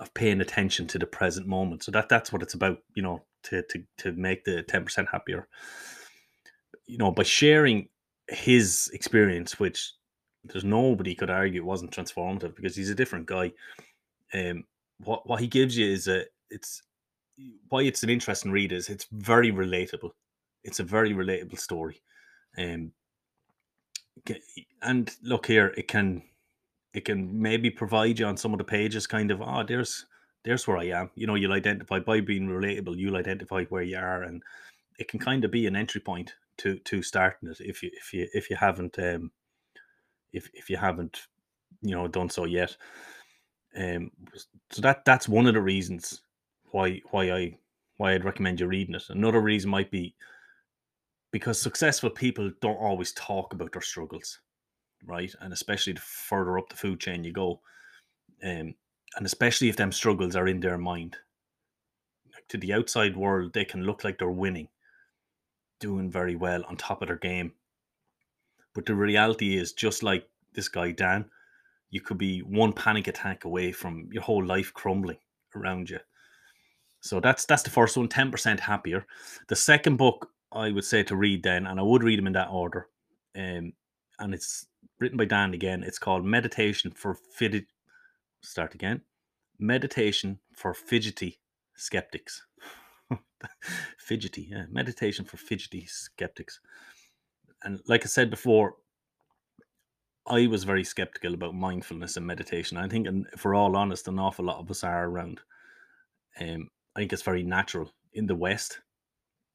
of 0.00 0.14
paying 0.14 0.40
attention 0.40 0.86
to 0.86 0.98
the 0.98 1.06
present 1.06 1.46
moment. 1.46 1.82
So 1.82 1.90
that 1.92 2.08
that's 2.08 2.32
what 2.32 2.42
it's 2.42 2.54
about, 2.54 2.78
you 2.94 3.02
know, 3.02 3.22
to 3.44 3.62
to 3.62 3.82
to 3.98 4.12
make 4.12 4.44
the 4.44 4.62
10% 4.64 5.06
happier. 5.10 5.48
You 6.86 6.98
know, 6.98 7.10
by 7.10 7.22
sharing 7.22 7.88
his 8.28 8.90
experience, 8.92 9.58
which 9.58 9.92
there's 10.44 10.64
nobody 10.64 11.14
could 11.14 11.30
argue 11.30 11.64
wasn't 11.64 11.90
transformative 11.90 12.54
because 12.56 12.76
he's 12.76 12.90
a 12.90 12.94
different 12.94 13.26
guy. 13.26 13.52
Um, 14.34 14.64
what 14.98 15.28
what 15.28 15.40
he 15.40 15.46
gives 15.46 15.76
you 15.76 15.86
is 15.86 16.08
a 16.08 16.24
it's 16.50 16.82
why 17.68 17.82
it's 17.82 18.02
an 18.02 18.10
interesting 18.10 18.50
read 18.50 18.72
is 18.72 18.88
it's 18.88 19.06
very 19.12 19.52
relatable. 19.52 20.10
It's 20.64 20.80
a 20.80 20.84
very 20.84 21.12
relatable 21.12 21.58
story. 21.58 22.02
Um, 22.56 22.92
and 24.82 25.14
look 25.22 25.46
here, 25.46 25.72
it 25.76 25.88
can 25.88 26.22
it 26.94 27.04
can 27.04 27.40
maybe 27.40 27.70
provide 27.70 28.18
you 28.18 28.26
on 28.26 28.36
some 28.36 28.52
of 28.52 28.58
the 28.58 28.64
pages 28.64 29.06
kind 29.06 29.30
of 29.30 29.42
oh 29.42 29.62
there's 29.62 30.06
there's 30.48 30.66
where 30.66 30.78
I 30.78 30.86
am. 30.86 31.10
You 31.14 31.26
know, 31.26 31.34
you'll 31.34 31.52
identify 31.52 31.98
by 31.98 32.20
being 32.22 32.48
relatable, 32.48 32.96
you'll 32.96 33.16
identify 33.18 33.64
where 33.64 33.82
you 33.82 33.98
are 33.98 34.22
and 34.22 34.42
it 34.98 35.06
can 35.06 35.20
kind 35.20 35.44
of 35.44 35.50
be 35.50 35.66
an 35.66 35.76
entry 35.76 36.00
point 36.00 36.34
to 36.56 36.78
to 36.78 37.02
starting 37.02 37.50
it 37.50 37.60
if 37.60 37.82
you 37.82 37.90
if 37.92 38.12
you 38.14 38.26
if 38.32 38.50
you 38.50 38.56
haven't 38.56 38.98
um 38.98 39.30
if 40.32 40.48
if 40.54 40.70
you 40.70 40.76
haven't 40.76 41.26
you 41.82 41.94
know 41.94 42.08
done 42.08 42.30
so 42.30 42.44
yet. 42.44 42.74
Um 43.76 44.10
so 44.70 44.80
that 44.80 45.04
that's 45.04 45.28
one 45.28 45.46
of 45.46 45.54
the 45.54 45.60
reasons 45.60 46.22
why 46.70 47.02
why 47.10 47.30
I 47.30 47.58
why 47.98 48.14
I'd 48.14 48.24
recommend 48.24 48.60
you 48.60 48.66
reading 48.66 48.94
it. 48.94 49.04
Another 49.10 49.40
reason 49.40 49.70
might 49.70 49.90
be 49.90 50.14
because 51.30 51.60
successful 51.60 52.08
people 52.08 52.50
don't 52.62 52.76
always 52.76 53.12
talk 53.12 53.52
about 53.52 53.72
their 53.72 53.82
struggles, 53.82 54.40
right? 55.04 55.34
And 55.40 55.52
especially 55.52 55.92
the 55.92 56.00
further 56.00 56.58
up 56.58 56.70
the 56.70 56.76
food 56.76 57.00
chain 57.00 57.22
you 57.22 57.32
go, 57.32 57.60
um, 58.42 58.74
and 59.16 59.26
especially 59.26 59.68
if 59.68 59.76
them 59.76 59.92
struggles 59.92 60.36
are 60.36 60.48
in 60.48 60.60
their 60.60 60.78
mind. 60.78 61.16
to 62.48 62.56
the 62.56 62.72
outside 62.72 63.14
world, 63.16 63.52
they 63.52 63.64
can 63.64 63.82
look 63.82 64.04
like 64.04 64.18
they're 64.18 64.30
winning, 64.30 64.68
doing 65.80 66.10
very 66.10 66.34
well 66.34 66.64
on 66.66 66.76
top 66.76 67.02
of 67.02 67.08
their 67.08 67.16
game. 67.16 67.52
But 68.74 68.86
the 68.86 68.94
reality 68.94 69.56
is, 69.56 69.72
just 69.72 70.02
like 70.02 70.26
this 70.54 70.68
guy 70.68 70.92
Dan, 70.92 71.26
you 71.90 72.00
could 72.00 72.18
be 72.18 72.40
one 72.40 72.72
panic 72.72 73.06
attack 73.06 73.44
away 73.44 73.72
from 73.72 74.08
your 74.12 74.22
whole 74.22 74.44
life 74.44 74.72
crumbling 74.72 75.18
around 75.54 75.90
you. 75.90 75.98
So 77.00 77.20
that's 77.20 77.44
that's 77.44 77.62
the 77.62 77.70
first 77.70 77.96
one, 77.96 78.08
10% 78.08 78.60
happier. 78.60 79.06
The 79.48 79.56
second 79.56 79.96
book 79.96 80.30
I 80.52 80.70
would 80.70 80.84
say 80.84 81.02
to 81.04 81.16
read 81.16 81.42
then, 81.42 81.66
and 81.66 81.78
I 81.78 81.82
would 81.82 82.02
read 82.02 82.18
them 82.18 82.26
in 82.26 82.32
that 82.34 82.50
order. 82.50 82.88
Um, 83.36 83.72
and 84.18 84.34
it's 84.34 84.66
written 84.98 85.18
by 85.18 85.26
Dan 85.26 85.54
again. 85.54 85.82
It's 85.82 85.98
called 85.98 86.24
Meditation 86.24 86.90
for 86.90 87.14
Fidget. 87.14 87.66
Start 88.42 88.74
again. 88.74 89.02
Meditation 89.58 90.38
for 90.54 90.74
Fidgety 90.74 91.40
Skeptics. 91.74 92.44
fidgety, 93.98 94.48
yeah. 94.50 94.64
Meditation 94.70 95.24
for 95.24 95.36
Fidgety 95.36 95.86
Skeptics. 95.86 96.60
And 97.62 97.80
like 97.86 98.04
I 98.04 98.08
said 98.08 98.30
before, 98.30 98.74
I 100.26 100.46
was 100.46 100.64
very 100.64 100.84
skeptical 100.84 101.34
about 101.34 101.54
mindfulness 101.54 102.16
and 102.16 102.26
meditation. 102.26 102.76
I 102.76 102.88
think, 102.88 103.06
and 103.06 103.26
if 103.32 103.44
we're 103.44 103.54
all 103.54 103.76
honest, 103.76 104.08
an 104.08 104.18
awful 104.18 104.44
lot 104.44 104.58
of 104.58 104.70
us 104.70 104.84
are 104.84 105.06
around. 105.06 105.40
Um, 106.38 106.68
I 106.94 107.00
think 107.00 107.12
it's 107.12 107.22
very 107.22 107.42
natural 107.42 107.90
in 108.12 108.26
the 108.26 108.34
West. 108.34 108.80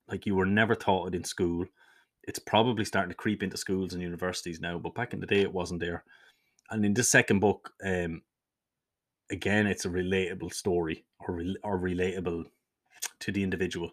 Like 0.07 0.25
you 0.25 0.35
were 0.35 0.45
never 0.45 0.75
taught 0.75 1.07
it 1.07 1.15
in 1.15 1.23
school. 1.23 1.65
It's 2.23 2.39
probably 2.39 2.85
starting 2.85 3.11
to 3.11 3.15
creep 3.15 3.43
into 3.43 3.57
schools 3.57 3.93
and 3.93 4.01
universities 4.01 4.59
now, 4.59 4.79
but 4.79 4.95
back 4.95 5.13
in 5.13 5.19
the 5.19 5.27
day 5.27 5.41
it 5.41 5.53
wasn't 5.53 5.79
there. 5.79 6.03
And 6.69 6.83
in 6.85 6.93
this 6.93 7.09
second 7.09 7.39
book, 7.39 7.71
um, 7.85 8.21
again, 9.33 9.67
it's 9.67 9.85
a 9.85 9.89
relatable 9.89 10.53
story 10.53 11.03
or 11.19 11.35
re- 11.35 11.57
or 11.63 11.77
relatable 11.77 12.45
to 13.19 13.31
the 13.31 13.43
individual. 13.43 13.91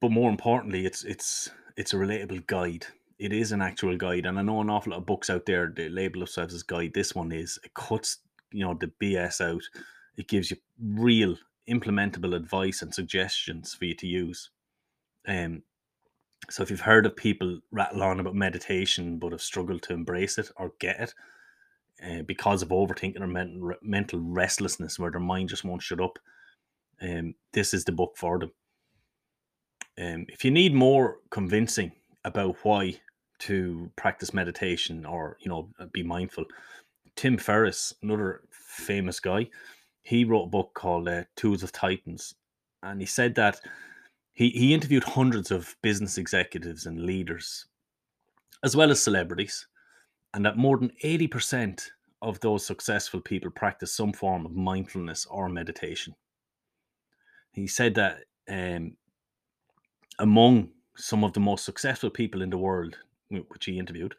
But 0.00 0.10
more 0.10 0.30
importantly, 0.30 0.86
it's 0.86 1.04
it's 1.04 1.50
it's 1.76 1.94
a 1.94 1.96
relatable 1.96 2.46
guide. 2.46 2.86
It 3.18 3.32
is 3.32 3.52
an 3.52 3.62
actual 3.62 3.96
guide, 3.96 4.26
and 4.26 4.38
I 4.38 4.42
know 4.42 4.60
an 4.60 4.70
awful 4.70 4.92
lot 4.92 4.98
of 4.98 5.06
books 5.06 5.30
out 5.30 5.46
there 5.46 5.72
they 5.74 5.88
label 5.88 6.20
themselves 6.20 6.54
as 6.54 6.62
guide. 6.62 6.94
This 6.94 7.14
one 7.14 7.30
is 7.30 7.58
it 7.64 7.74
cuts 7.74 8.18
you 8.50 8.64
know 8.64 8.74
the 8.74 8.90
BS 9.00 9.40
out 9.40 9.62
it 10.16 10.26
gives 10.26 10.50
you 10.50 10.56
real 10.82 11.36
implementable 11.68 12.34
advice 12.34 12.82
and 12.82 12.94
suggestions 12.94 13.74
for 13.74 13.84
you 13.84 13.94
to 13.94 14.06
use. 14.06 14.50
Um, 15.26 15.62
so 16.48 16.62
if 16.62 16.70
you've 16.70 16.80
heard 16.80 17.04
of 17.04 17.14
people 17.14 17.60
rattle 17.70 18.02
on 18.02 18.20
about 18.20 18.34
meditation 18.34 19.18
but 19.18 19.32
have 19.32 19.42
struggled 19.42 19.82
to 19.82 19.92
embrace 19.92 20.38
it 20.38 20.50
or 20.56 20.72
get 20.78 20.98
it 20.98 21.14
uh, 22.02 22.22
because 22.22 22.62
of 22.62 22.68
overthinking 22.68 23.20
or 23.20 23.26
mental, 23.26 23.72
mental 23.82 24.20
restlessness 24.20 24.98
where 24.98 25.10
their 25.10 25.20
mind 25.20 25.48
just 25.48 25.64
won't 25.64 25.82
shut 25.82 26.00
up, 26.00 26.18
um, 27.02 27.34
this 27.52 27.74
is 27.74 27.84
the 27.84 27.92
book 27.92 28.16
for 28.16 28.38
them. 28.38 28.52
Um, 29.98 30.26
if 30.28 30.44
you 30.44 30.50
need 30.50 30.74
more 30.74 31.18
convincing 31.30 31.92
about 32.24 32.56
why 32.62 33.00
to 33.40 33.90
practice 33.96 34.34
meditation 34.34 35.04
or 35.04 35.36
you 35.40 35.48
know 35.48 35.70
be 35.92 36.02
mindful, 36.02 36.44
Tim 37.16 37.36
Ferriss, 37.36 37.94
another 38.02 38.42
famous 38.50 39.18
guy, 39.18 39.48
he 40.02 40.24
wrote 40.24 40.44
a 40.44 40.50
book 40.50 40.72
called 40.74 41.08
uh, 41.08 41.24
Tools 41.36 41.62
of 41.62 41.72
Titans, 41.72 42.34
and 42.82 43.00
he 43.00 43.06
said 43.06 43.34
that 43.34 43.60
he 44.34 44.50
he 44.50 44.72
interviewed 44.72 45.04
hundreds 45.04 45.50
of 45.50 45.74
business 45.82 46.16
executives 46.16 46.86
and 46.86 47.04
leaders, 47.04 47.66
as 48.62 48.76
well 48.76 48.92
as 48.92 49.02
celebrities, 49.02 49.66
and 50.34 50.44
that 50.44 50.56
more 50.56 50.78
than 50.78 50.92
eighty 51.02 51.26
percent 51.26 51.90
of 52.22 52.40
those 52.40 52.66
successful 52.66 53.20
people 53.20 53.50
practice 53.50 53.92
some 53.92 54.12
form 54.12 54.44
of 54.44 54.52
mindfulness 54.52 55.26
or 55.26 55.48
meditation. 55.48 56.14
he 57.52 57.66
said 57.66 57.94
that 57.94 58.24
um, 58.50 58.96
among 60.18 60.70
some 60.96 61.22
of 61.22 61.32
the 61.32 61.40
most 61.40 61.64
successful 61.64 62.10
people 62.10 62.42
in 62.42 62.50
the 62.50 62.58
world, 62.58 62.98
which 63.30 63.64
he 63.64 63.78
interviewed, 63.78 64.14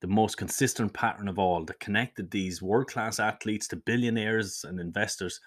the 0.00 0.06
most 0.06 0.36
consistent 0.36 0.92
pattern 0.92 1.28
of 1.28 1.38
all 1.38 1.64
that 1.64 1.80
connected 1.80 2.30
these 2.30 2.62
world 2.62 2.88
class 2.88 3.18
athletes 3.18 3.68
to 3.68 3.76
billionaires 3.76 4.64
and 4.66 4.80
investors 4.80 5.40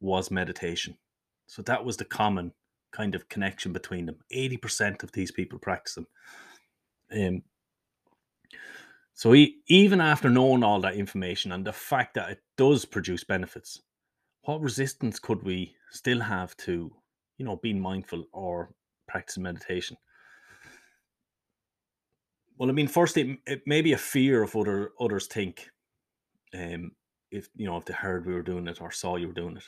was 0.00 0.30
meditation. 0.30 0.96
So 1.46 1.62
that 1.62 1.84
was 1.84 1.96
the 1.96 2.04
common 2.04 2.52
kind 2.92 3.14
of 3.14 3.28
connection 3.28 3.72
between 3.72 4.06
them. 4.06 4.16
80% 4.34 5.02
of 5.02 5.12
these 5.12 5.30
people 5.30 5.58
practice 5.58 5.94
them. 5.94 6.06
Um, 7.12 7.42
so 9.16 9.32
he, 9.32 9.56
even 9.66 10.02
after 10.02 10.28
knowing 10.28 10.62
all 10.62 10.82
that 10.82 10.94
information 10.94 11.50
and 11.50 11.66
the 11.66 11.72
fact 11.72 12.14
that 12.14 12.30
it 12.30 12.42
does 12.58 12.84
produce 12.84 13.24
benefits, 13.24 13.80
what 14.42 14.60
resistance 14.60 15.18
could 15.18 15.42
we 15.42 15.74
still 15.90 16.20
have 16.20 16.54
to, 16.58 16.92
you 17.38 17.46
know, 17.46 17.56
being 17.56 17.80
mindful 17.80 18.26
or 18.34 18.74
practicing 19.08 19.42
meditation? 19.42 19.96
Well, 22.58 22.68
I 22.68 22.74
mean, 22.74 22.88
firstly, 22.88 23.40
it, 23.46 23.62
may 23.66 23.80
be 23.80 23.94
a 23.94 23.98
fear 23.98 24.42
of 24.42 24.54
what 24.54 24.68
other, 24.68 24.90
others 25.00 25.26
think. 25.28 25.70
Um, 26.52 26.92
if 27.30 27.48
you 27.56 27.66
know, 27.66 27.78
if 27.78 27.86
they 27.86 27.94
heard 27.94 28.26
we 28.26 28.34
were 28.34 28.42
doing 28.42 28.68
it 28.68 28.82
or 28.82 28.90
saw 28.90 29.16
you 29.16 29.28
were 29.28 29.32
doing 29.32 29.56
it. 29.56 29.64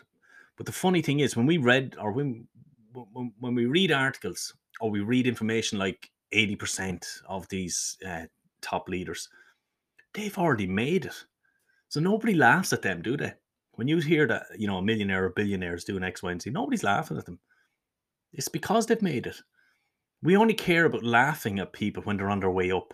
But 0.58 0.66
the 0.66 0.72
funny 0.72 1.00
thing 1.00 1.20
is, 1.20 1.36
when 1.36 1.46
we 1.46 1.56
read 1.56 1.96
or 1.98 2.12
when 2.12 2.46
when, 2.92 3.32
when 3.40 3.54
we 3.54 3.64
read 3.64 3.92
articles 3.92 4.54
or 4.80 4.90
we 4.90 5.00
read 5.00 5.26
information 5.26 5.78
like 5.78 6.10
eighty 6.32 6.54
percent 6.54 7.06
of 7.28 7.48
these 7.48 7.96
uh, 8.06 8.26
top 8.60 8.88
leaders, 8.88 9.28
they've 10.14 10.36
already 10.38 10.66
made 10.66 11.06
it. 11.06 11.24
So 11.88 12.00
nobody 12.00 12.34
laughs 12.34 12.72
at 12.72 12.82
them, 12.82 13.02
do 13.02 13.16
they? 13.16 13.34
When 13.72 13.88
you 13.88 13.98
hear 13.98 14.26
that 14.26 14.46
you 14.58 14.66
know 14.66 14.78
a 14.78 14.82
millionaire 14.82 15.24
or 15.24 15.30
billionaire 15.30 15.74
is 15.74 15.84
doing 15.84 16.02
X, 16.02 16.22
Y, 16.22 16.32
and 16.32 16.42
Z, 16.42 16.50
nobody's 16.50 16.82
laughing 16.82 17.16
at 17.16 17.26
them. 17.26 17.38
It's 18.32 18.48
because 18.48 18.86
they've 18.86 19.00
made 19.00 19.26
it. 19.26 19.40
We 20.22 20.36
only 20.36 20.54
care 20.54 20.84
about 20.84 21.04
laughing 21.04 21.60
at 21.60 21.72
people 21.72 22.02
when 22.02 22.16
they're 22.16 22.30
on 22.30 22.40
their 22.40 22.50
way 22.50 22.72
up. 22.72 22.92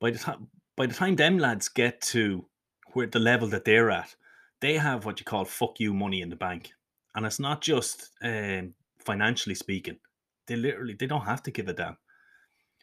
By 0.00 0.10
the 0.10 0.18
time 0.18 0.48
by 0.76 0.86
the 0.86 0.94
time 0.94 1.16
them 1.16 1.38
lads 1.38 1.68
get 1.68 2.00
to 2.02 2.44
where 2.94 3.06
the 3.06 3.18
level 3.18 3.48
that 3.48 3.64
they're 3.64 3.90
at, 3.90 4.14
they 4.60 4.74
have 4.74 5.04
what 5.04 5.20
you 5.20 5.24
call 5.24 5.44
fuck 5.44 5.78
you 5.78 5.92
money 5.92 6.22
in 6.22 6.30
the 6.30 6.36
bank. 6.36 6.72
And 7.14 7.26
it's 7.26 7.38
not 7.38 7.60
just 7.60 8.10
um, 8.22 8.74
financially 8.98 9.54
speaking. 9.54 9.98
They 10.46 10.56
literally 10.56 10.94
they 10.94 11.06
don't 11.06 11.26
have 11.26 11.42
to 11.44 11.50
give 11.50 11.68
a 11.68 11.72
damn. 11.72 11.96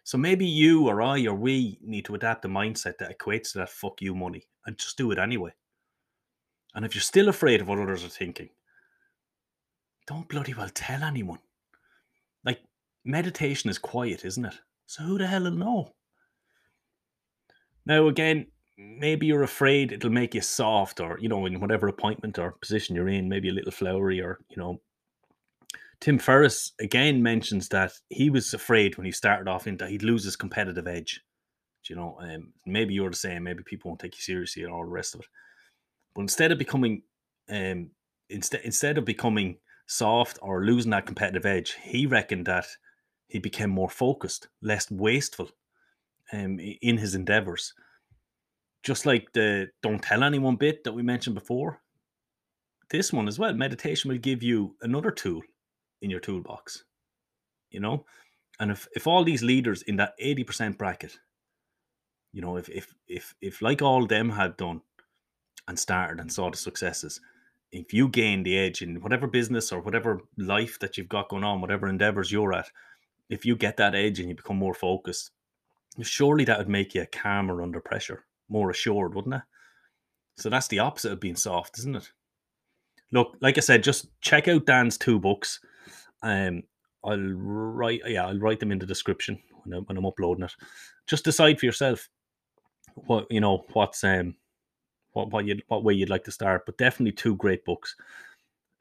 So 0.04 0.18
maybe 0.18 0.46
you 0.46 0.88
or 0.88 1.02
I 1.02 1.26
or 1.26 1.36
we 1.36 1.78
need 1.82 2.06
to 2.06 2.16
adapt 2.16 2.46
a 2.46 2.48
mindset 2.48 2.98
that 2.98 3.18
equates 3.18 3.52
to 3.52 3.60
that 3.60 3.70
fuck 3.70 4.02
you 4.02 4.16
money 4.16 4.48
and 4.66 4.78
just 4.78 4.98
do 4.98 5.12
it 5.12 5.20
anyway. 5.20 5.54
And 6.74 6.86
if 6.86 6.96
you're 6.96 7.02
still 7.02 7.30
afraid 7.30 7.62
of 7.62 7.68
what 7.68 7.80
others 7.80 8.04
are 8.04 8.10
thinking, 8.10 8.50
don't 10.08 10.28
bloody 10.28 10.54
well 10.54 10.70
tell 10.74 11.04
anyone. 11.04 11.40
Like 12.44 12.62
meditation 13.06 13.70
is 13.70 13.78
quiet, 13.78 14.26
isn't 14.26 14.46
it? 14.46 14.56
So 14.88 15.04
who 15.04 15.18
the 15.18 15.28
hell 15.28 15.44
will 15.44 15.52
know? 15.52 15.94
Now, 17.86 18.08
again, 18.08 18.48
maybe 18.78 19.28
you're 19.28 19.44
afraid 19.44 19.92
it'll 19.92 20.10
make 20.10 20.36
you 20.36 20.42
soft 20.42 21.00
or, 21.00 21.18
you 21.20 21.30
know, 21.30 21.46
in 21.46 21.60
whatever 21.60 21.88
appointment 21.88 22.40
or 22.40 22.52
position 22.52 22.96
you're 22.96 23.10
in, 23.10 23.30
maybe 23.30 23.50
a 23.50 23.54
little 23.54 23.72
flowery 23.72 24.22
or, 24.22 24.40
you 24.50 24.58
know. 24.58 24.82
Tim 26.02 26.18
Ferriss 26.18 26.72
again 26.80 27.22
mentions 27.22 27.70
that 27.70 27.94
he 28.10 28.32
was 28.32 28.54
afraid 28.56 28.98
when 28.98 29.06
he 29.06 29.12
started 29.12 29.48
off 29.48 29.68
in 29.68 29.78
that 29.78 29.90
he'd 29.90 30.04
lose 30.04 30.24
his 30.24 30.36
competitive 30.36 30.88
edge. 30.88 31.22
You 31.88 31.96
know, 31.96 32.18
um, 32.22 32.54
maybe 32.66 32.94
you're 32.94 33.10
the 33.10 33.16
same, 33.16 33.44
maybe 33.44 33.64
people 33.64 33.90
won't 33.90 34.00
take 34.00 34.16
you 34.16 34.22
seriously 34.22 34.64
and 34.64 34.72
all 34.72 34.84
the 34.84 34.90
rest 34.90 35.14
of 35.14 35.22
it. 35.22 35.28
But 36.16 36.22
instead 36.22 36.52
of 36.52 36.58
becoming 36.58 37.04
um 37.50 37.92
instead 38.30 38.62
instead 38.64 38.98
of 38.98 39.06
becoming 39.06 39.58
soft 39.88 40.40
or 40.42 40.66
losing 40.66 40.92
that 40.92 41.06
competitive 41.06 41.46
edge, 41.46 41.78
he 41.82 42.06
reckoned 42.06 42.48
that 42.48 42.66
he 43.28 43.40
became 43.40 43.70
more 43.70 43.90
focused, 43.90 44.48
less 44.62 44.90
wasteful 44.90 45.50
um, 46.34 46.60
in 46.60 46.98
his 46.98 47.16
endeavors. 47.16 47.74
Just 48.84 49.06
like 49.06 49.32
the 49.34 49.70
don't 49.84 50.02
tell 50.02 50.24
anyone 50.24 50.56
bit 50.56 50.84
that 50.84 50.94
we 50.94 51.04
mentioned 51.04 51.36
before, 51.36 51.82
this 52.90 53.14
one 53.14 53.28
as 53.28 53.38
well, 53.38 53.54
meditation 53.54 54.10
will 54.10 54.18
give 54.18 54.42
you 54.42 54.76
another 54.82 55.12
tool 55.12 55.42
in 56.02 56.10
your 56.10 56.20
toolbox. 56.20 56.84
You 57.70 57.80
know? 57.80 58.06
And 58.60 58.72
if, 58.72 58.88
if 58.96 59.08
all 59.08 59.24
these 59.24 59.44
leaders 59.44 59.82
in 59.84 59.96
that 59.98 60.14
80% 60.22 60.78
bracket, 60.78 61.18
you 62.34 62.42
know, 62.42 62.58
if 62.58 62.70
if 62.70 62.94
if 63.08 63.36
if 63.42 63.62
like 63.62 63.82
all 63.82 64.06
them 64.06 64.30
had 64.30 64.56
done 64.56 64.82
and 65.68 65.78
started 65.78 66.20
and 66.20 66.32
saw 66.32 66.50
the 66.50 66.58
successes, 66.58 67.20
if 67.72 67.94
you 67.94 68.08
gain 68.08 68.44
the 68.44 68.58
edge 68.58 68.82
in 68.82 69.02
whatever 69.02 69.28
business 69.28 69.72
or 69.72 69.82
whatever 69.82 70.22
life 70.38 70.80
that 70.80 70.98
you've 70.98 71.10
got 71.10 71.30
going 71.30 71.44
on, 71.44 71.62
whatever 71.62 71.88
endeavors 71.88 72.32
you're 72.32 72.54
at, 72.54 72.70
if 73.30 73.46
you 73.46 73.56
get 73.56 73.78
that 73.78 73.96
edge 73.96 74.20
and 74.20 74.30
you 74.30 74.36
become 74.36 74.58
more 74.58 74.74
focused, 74.74 75.32
surely 76.02 76.46
that 76.46 76.58
would 76.58 76.70
make 76.70 76.96
you 76.96 77.06
calmer 77.12 77.62
under 77.62 77.80
pressure, 77.80 78.26
more 78.50 78.70
assured, 78.70 79.14
wouldn't 79.14 79.36
it? 79.36 79.42
So 80.38 80.50
that's 80.50 80.68
the 80.68 80.80
opposite 80.80 81.12
of 81.12 81.20
being 81.20 81.36
soft, 81.36 81.78
isn't 81.80 81.96
it? 81.96 82.12
Look, 83.12 83.36
like 83.42 83.58
I 83.58 83.62
said, 83.62 83.84
just 83.84 84.08
check 84.22 84.48
out 84.48 84.66
Dan's 84.66 84.98
two 84.98 85.20
books. 85.20 85.60
Um, 86.24 86.64
I'll 87.04 87.18
write, 87.20 88.02
yeah, 88.06 88.28
I'll 88.28 88.40
write 88.40 88.60
them 88.60 88.72
in 88.72 88.80
the 88.80 88.86
description 88.86 89.40
when, 89.64 89.80
I, 89.80 89.82
when 89.82 89.98
I'm 89.98 90.06
uploading 90.06 90.44
it. 90.44 90.56
Just 91.08 91.26
decide 91.26 91.60
for 91.60 91.66
yourself 91.66 92.08
what 92.96 93.28
you 93.30 93.40
know, 93.40 93.66
what's 93.74 94.04
um, 94.04 94.36
what 95.14 95.32
what 95.32 95.46
you 95.46 95.60
what 95.68 95.84
way 95.84 95.94
you'd 95.94 96.10
like 96.10 96.24
to 96.26 96.32
start. 96.32 96.66
But 96.66 96.78
definitely 96.78 97.14
two 97.14 97.36
great 97.36 97.66
books. 97.66 97.96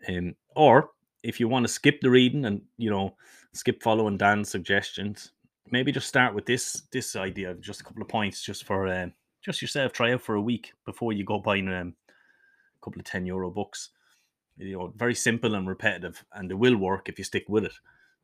Um, 0.08 0.34
or 0.56 0.90
if 1.22 1.40
you 1.40 1.48
want 1.48 1.66
to 1.66 1.72
skip 1.72 2.00
the 2.00 2.10
reading 2.10 2.44
and 2.44 2.62
you 2.78 2.90
know 2.90 3.16
skip 3.52 3.82
following 3.82 4.16
Dan's 4.18 4.50
suggestions, 4.50 5.32
maybe 5.70 5.92
just 5.92 6.08
start 6.08 6.34
with 6.34 6.46
this 6.46 6.82
this 6.92 7.16
idea 7.16 7.54
just 7.54 7.80
a 7.80 7.84
couple 7.84 8.02
of 8.02 8.08
points 8.08 8.42
just 8.42 8.64
for 8.64 8.86
uh, 8.86 9.06
just 9.42 9.62
yourself 9.62 9.92
try 9.92 10.12
out 10.12 10.20
for 10.20 10.34
a 10.34 10.40
week 10.40 10.72
before 10.84 11.12
you 11.12 11.24
go 11.24 11.38
buying 11.38 11.68
um, 11.68 11.94
a 12.08 12.84
couple 12.84 13.00
of 13.00 13.06
10 13.06 13.26
euro 13.26 13.50
books 13.50 13.90
you 14.60 14.78
know 14.78 14.92
very 14.96 15.14
simple 15.14 15.54
and 15.54 15.68
repetitive 15.68 16.24
and 16.34 16.50
it 16.50 16.54
will 16.54 16.76
work 16.76 17.08
if 17.08 17.18
you 17.18 17.24
stick 17.24 17.44
with 17.48 17.64
it. 17.64 17.72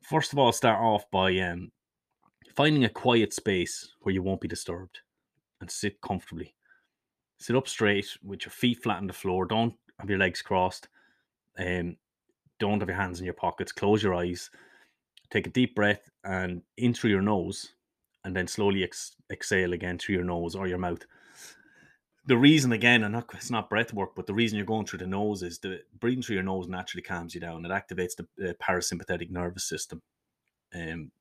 First 0.01 0.33
of 0.33 0.39
all 0.39 0.51
start 0.51 0.79
off 0.79 1.09
by 1.11 1.37
um, 1.39 1.71
finding 2.55 2.83
a 2.85 2.89
quiet 2.89 3.33
space 3.33 3.93
where 4.01 4.13
you 4.13 4.21
won't 4.23 4.41
be 4.41 4.47
disturbed 4.47 4.99
and 5.61 5.69
sit 5.69 5.99
comfortably. 6.01 6.53
Sit 7.39 7.55
up 7.55 7.67
straight 7.67 8.17
with 8.23 8.45
your 8.45 8.51
feet 8.51 8.81
flat 8.81 8.97
on 8.97 9.07
the 9.07 9.13
floor. 9.13 9.45
Don't 9.45 9.73
have 9.99 10.09
your 10.09 10.19
legs 10.19 10.41
crossed 10.41 10.87
um, 11.59 11.97
don't 12.59 12.79
have 12.79 12.89
your 12.89 12.97
hands 12.97 13.19
in 13.19 13.25
your 13.25 13.33
pockets. 13.33 13.71
Close 13.71 14.01
your 14.01 14.15
eyes 14.15 14.49
take 15.29 15.47
a 15.47 15.51
deep 15.51 15.75
breath 15.75 16.09
and 16.23 16.61
in 16.77 16.93
through 16.93 17.09
your 17.09 17.21
nose 17.21 17.73
and 18.23 18.35
then 18.35 18.47
slowly 18.47 18.83
ex- 18.83 19.15
exhale 19.31 19.73
again 19.73 19.97
through 19.97 20.15
your 20.15 20.23
nose 20.23 20.55
or 20.55 20.67
your 20.67 20.77
mouth 20.77 21.05
the 22.27 22.37
reason 22.37 22.71
again 22.73 23.03
and 23.03 23.13
not, 23.13 23.25
it's 23.33 23.51
not 23.51 23.69
breath 23.69 23.93
work 23.93 24.15
but 24.15 24.27
the 24.27 24.33
reason 24.33 24.57
you're 24.57 24.65
going 24.65 24.85
through 24.85 24.99
the 24.99 25.07
nose 25.07 25.43
is 25.43 25.59
the 25.59 25.81
breathing 25.99 26.21
through 26.21 26.35
your 26.35 26.43
nose 26.43 26.67
naturally 26.67 27.01
calms 27.01 27.33
you 27.33 27.41
down 27.41 27.65
it 27.65 27.71
activates 27.71 28.15
the, 28.15 28.27
the 28.37 28.55
parasympathetic 28.55 29.31
nervous 29.31 29.63
system 29.63 30.01
um, 30.75 31.11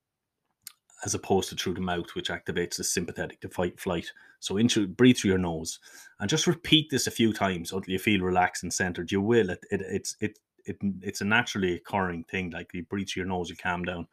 as 1.05 1.15
opposed 1.15 1.49
to 1.49 1.55
through 1.55 1.75
the 1.75 1.81
mouth 1.81 2.15
which 2.15 2.29
activates 2.29 2.77
the 2.77 2.85
sympathetic 2.85 3.41
to 3.41 3.49
fight 3.49 3.79
flight 3.79 4.11
so 4.41 4.57
in 4.57 4.69
through, 4.69 4.87
breathe 4.87 5.17
through 5.17 5.31
your 5.31 5.39
nose 5.39 5.79
and 6.21 6.29
just 6.29 6.47
repeat 6.47 6.89
this 6.91 7.07
a 7.07 7.11
few 7.11 7.33
times 7.33 7.73
until 7.73 7.93
you 7.93 7.99
feel 7.99 8.21
relaxed 8.21 8.63
and 8.63 8.73
centered 8.73 9.11
you 9.11 9.21
will 9.21 9.51
it, 9.51 9.65
it 9.71 9.81
it's 9.81 10.17
it 10.21 10.39
it, 10.67 10.77
it's 11.01 11.21
a 11.21 11.25
naturally 11.25 11.75
occurring 11.75 12.25
thing. 12.25 12.51
Like 12.51 12.71
you 12.75 12.83
breathe 12.85 13.09
through 13.09 13.23
your 13.23 13.29
nose, 13.29 13.49
you 13.49 13.57
calm 13.57 13.85
down. 13.85 14.07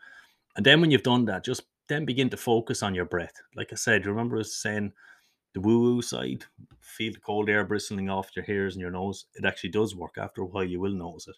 And 0.56 0.66
then 0.66 0.80
when 0.80 0.92
you've 0.92 1.04
done 1.04 1.26
that, 1.26 1.44
just 1.44 1.64
then 1.90 2.06
begin 2.06 2.30
to 2.30 2.38
focus 2.38 2.84
on 2.84 2.96
your 2.96 3.06
breath. 3.06 3.34
Like 3.56 3.74
I 3.74 3.76
said, 3.76 4.06
remember 4.06 4.38
us 4.38 4.54
saying 4.54 4.94
the 5.54 5.62
woo 5.62 5.80
woo 5.80 6.02
side, 6.02 6.46
feel 6.82 7.14
the 7.14 7.20
cold 7.20 7.50
air 7.50 7.64
bristling 7.66 8.10
off 8.10 8.36
your 8.36 8.46
hairs 8.46 8.76
and 8.76 8.82
your 8.82 8.92
nose. 8.92 9.26
It 9.36 9.46
actually 9.46 9.72
does 9.72 9.96
work. 9.96 10.16
After 10.18 10.42
a 10.42 10.46
while, 10.46 10.64
you 10.64 10.80
will 10.80 10.94
notice 10.94 11.28
it. 11.28 11.36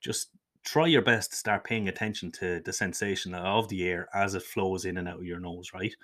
Just 0.00 0.30
try 0.64 0.86
your 0.86 1.02
best 1.02 1.30
to 1.30 1.36
start 1.36 1.64
paying 1.64 1.88
attention 1.88 2.32
to 2.32 2.60
the 2.64 2.72
sensation 2.72 3.34
of 3.34 3.68
the 3.68 3.86
air 3.86 4.08
as 4.14 4.34
it 4.34 4.42
flows 4.42 4.84
in 4.84 4.98
and 4.98 5.08
out 5.08 5.18
of 5.18 5.24
your 5.24 5.40
nose, 5.40 5.70
right? 5.72 5.94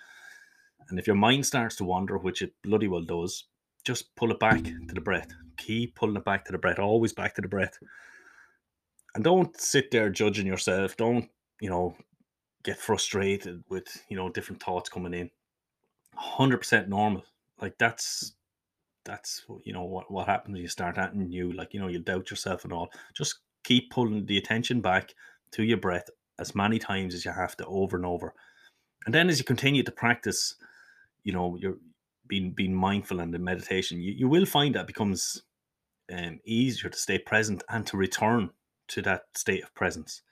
And 0.89 0.99
if 0.99 1.07
your 1.07 1.17
mind 1.17 1.47
starts 1.47 1.77
to 1.77 1.85
wander, 1.85 2.17
which 2.17 2.43
it 2.43 2.53
bloody 2.63 2.89
well 2.89 3.03
does, 3.03 3.45
just 3.85 4.15
pull 4.17 4.31
it 4.31 4.41
back 4.41 4.63
to 4.63 4.95
the 4.95 5.01
breath. 5.01 5.33
Keep 5.57 5.97
pulling 5.97 6.17
it 6.17 6.25
back 6.25 6.45
to 6.45 6.53
the 6.53 6.59
breath, 6.59 6.79
always 6.79 7.13
back 7.13 7.35
to 7.35 7.43
the 7.43 7.49
breath 7.49 7.79
and 9.17 9.25
don't 9.25 9.59
sit 9.59 9.91
there 9.91 10.11
judging 10.11 10.47
yourself. 10.47 10.97
Don't, 10.97 11.29
you 11.59 11.71
know, 11.71 11.97
get 12.63 12.77
frustrated 12.77 13.65
with, 13.71 13.87
you 14.11 14.17
know, 14.17 14.29
different 14.29 14.63
thoughts 14.63 14.91
coming 14.91 15.15
in. 15.15 15.31
100% 16.17 16.89
normal. 16.89 17.25
Like 17.61 17.79
that's 17.79 18.33
that's 19.05 19.45
you 19.65 19.73
know 19.73 19.85
what 19.85 20.11
what 20.11 20.27
happens 20.27 20.55
when 20.55 20.63
you 20.63 20.69
start 20.69 20.99
acting 20.99 21.29
new 21.29 21.53
like 21.53 21.73
you 21.73 21.81
know 21.81 21.87
you 21.87 22.01
doubt 22.01 22.31
yourself 22.31 22.65
and 22.65 22.73
all. 22.73 22.91
Just 23.15 23.39
keep 23.65 23.91
pulling 23.91 24.27
the 24.27 24.39
attention 24.39 24.81
back 24.81 25.15
to 25.53 25.63
your 25.63 25.79
breath 25.79 26.09
as 26.39 26.55
many 26.55 26.79
times 26.79 27.15
as 27.15 27.25
you 27.25 27.31
have 27.31 27.57
to 27.57 27.67
over 27.67 27.97
and 27.97 28.05
over. 28.05 28.35
And 29.07 29.15
then 29.15 29.29
as 29.29 29.39
you 29.39 29.45
continue 29.45 29.83
to 29.83 29.93
practice 29.93 30.57
you 31.25 31.33
know 31.33 31.57
you're 31.61 31.79
being 32.29 32.51
being 32.51 32.75
mindful 32.75 33.21
and 33.21 33.33
the 33.33 33.39
meditation 33.39 34.01
you, 34.01 34.13
you 34.13 34.29
will 34.29 34.47
find 34.47 34.75
that 34.75 34.87
becomes 34.87 35.43
um, 36.13 36.41
easier 36.45 36.91
to 36.91 36.99
stay 36.99 37.19
present 37.19 37.63
and 37.69 37.87
to 37.87 37.97
return 37.97 38.51
to 38.89 39.03
that 39.03 39.25
state 39.35 39.63
of 39.63 39.75
presence 39.75 40.23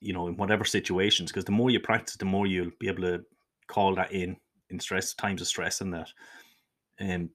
you 0.00 0.12
know 0.12 0.28
in 0.28 0.36
whatever 0.36 0.64
situations. 0.64 1.30
Because 1.30 1.44
the 1.44 1.52
more 1.52 1.70
you 1.70 1.80
practice 1.80 2.16
the 2.16 2.24
more 2.24 2.46
you'll 2.46 2.70
be 2.78 2.88
able 2.88 3.02
to 3.02 3.24
call 3.68 3.94
that 3.94 4.12
in 4.12 4.36
in 4.70 4.80
stress 4.80 5.14
times 5.14 5.40
of 5.40 5.46
stress 5.46 5.80
and 5.80 5.94
that 5.94 6.08
um, 7.00 7.06
and 7.10 7.30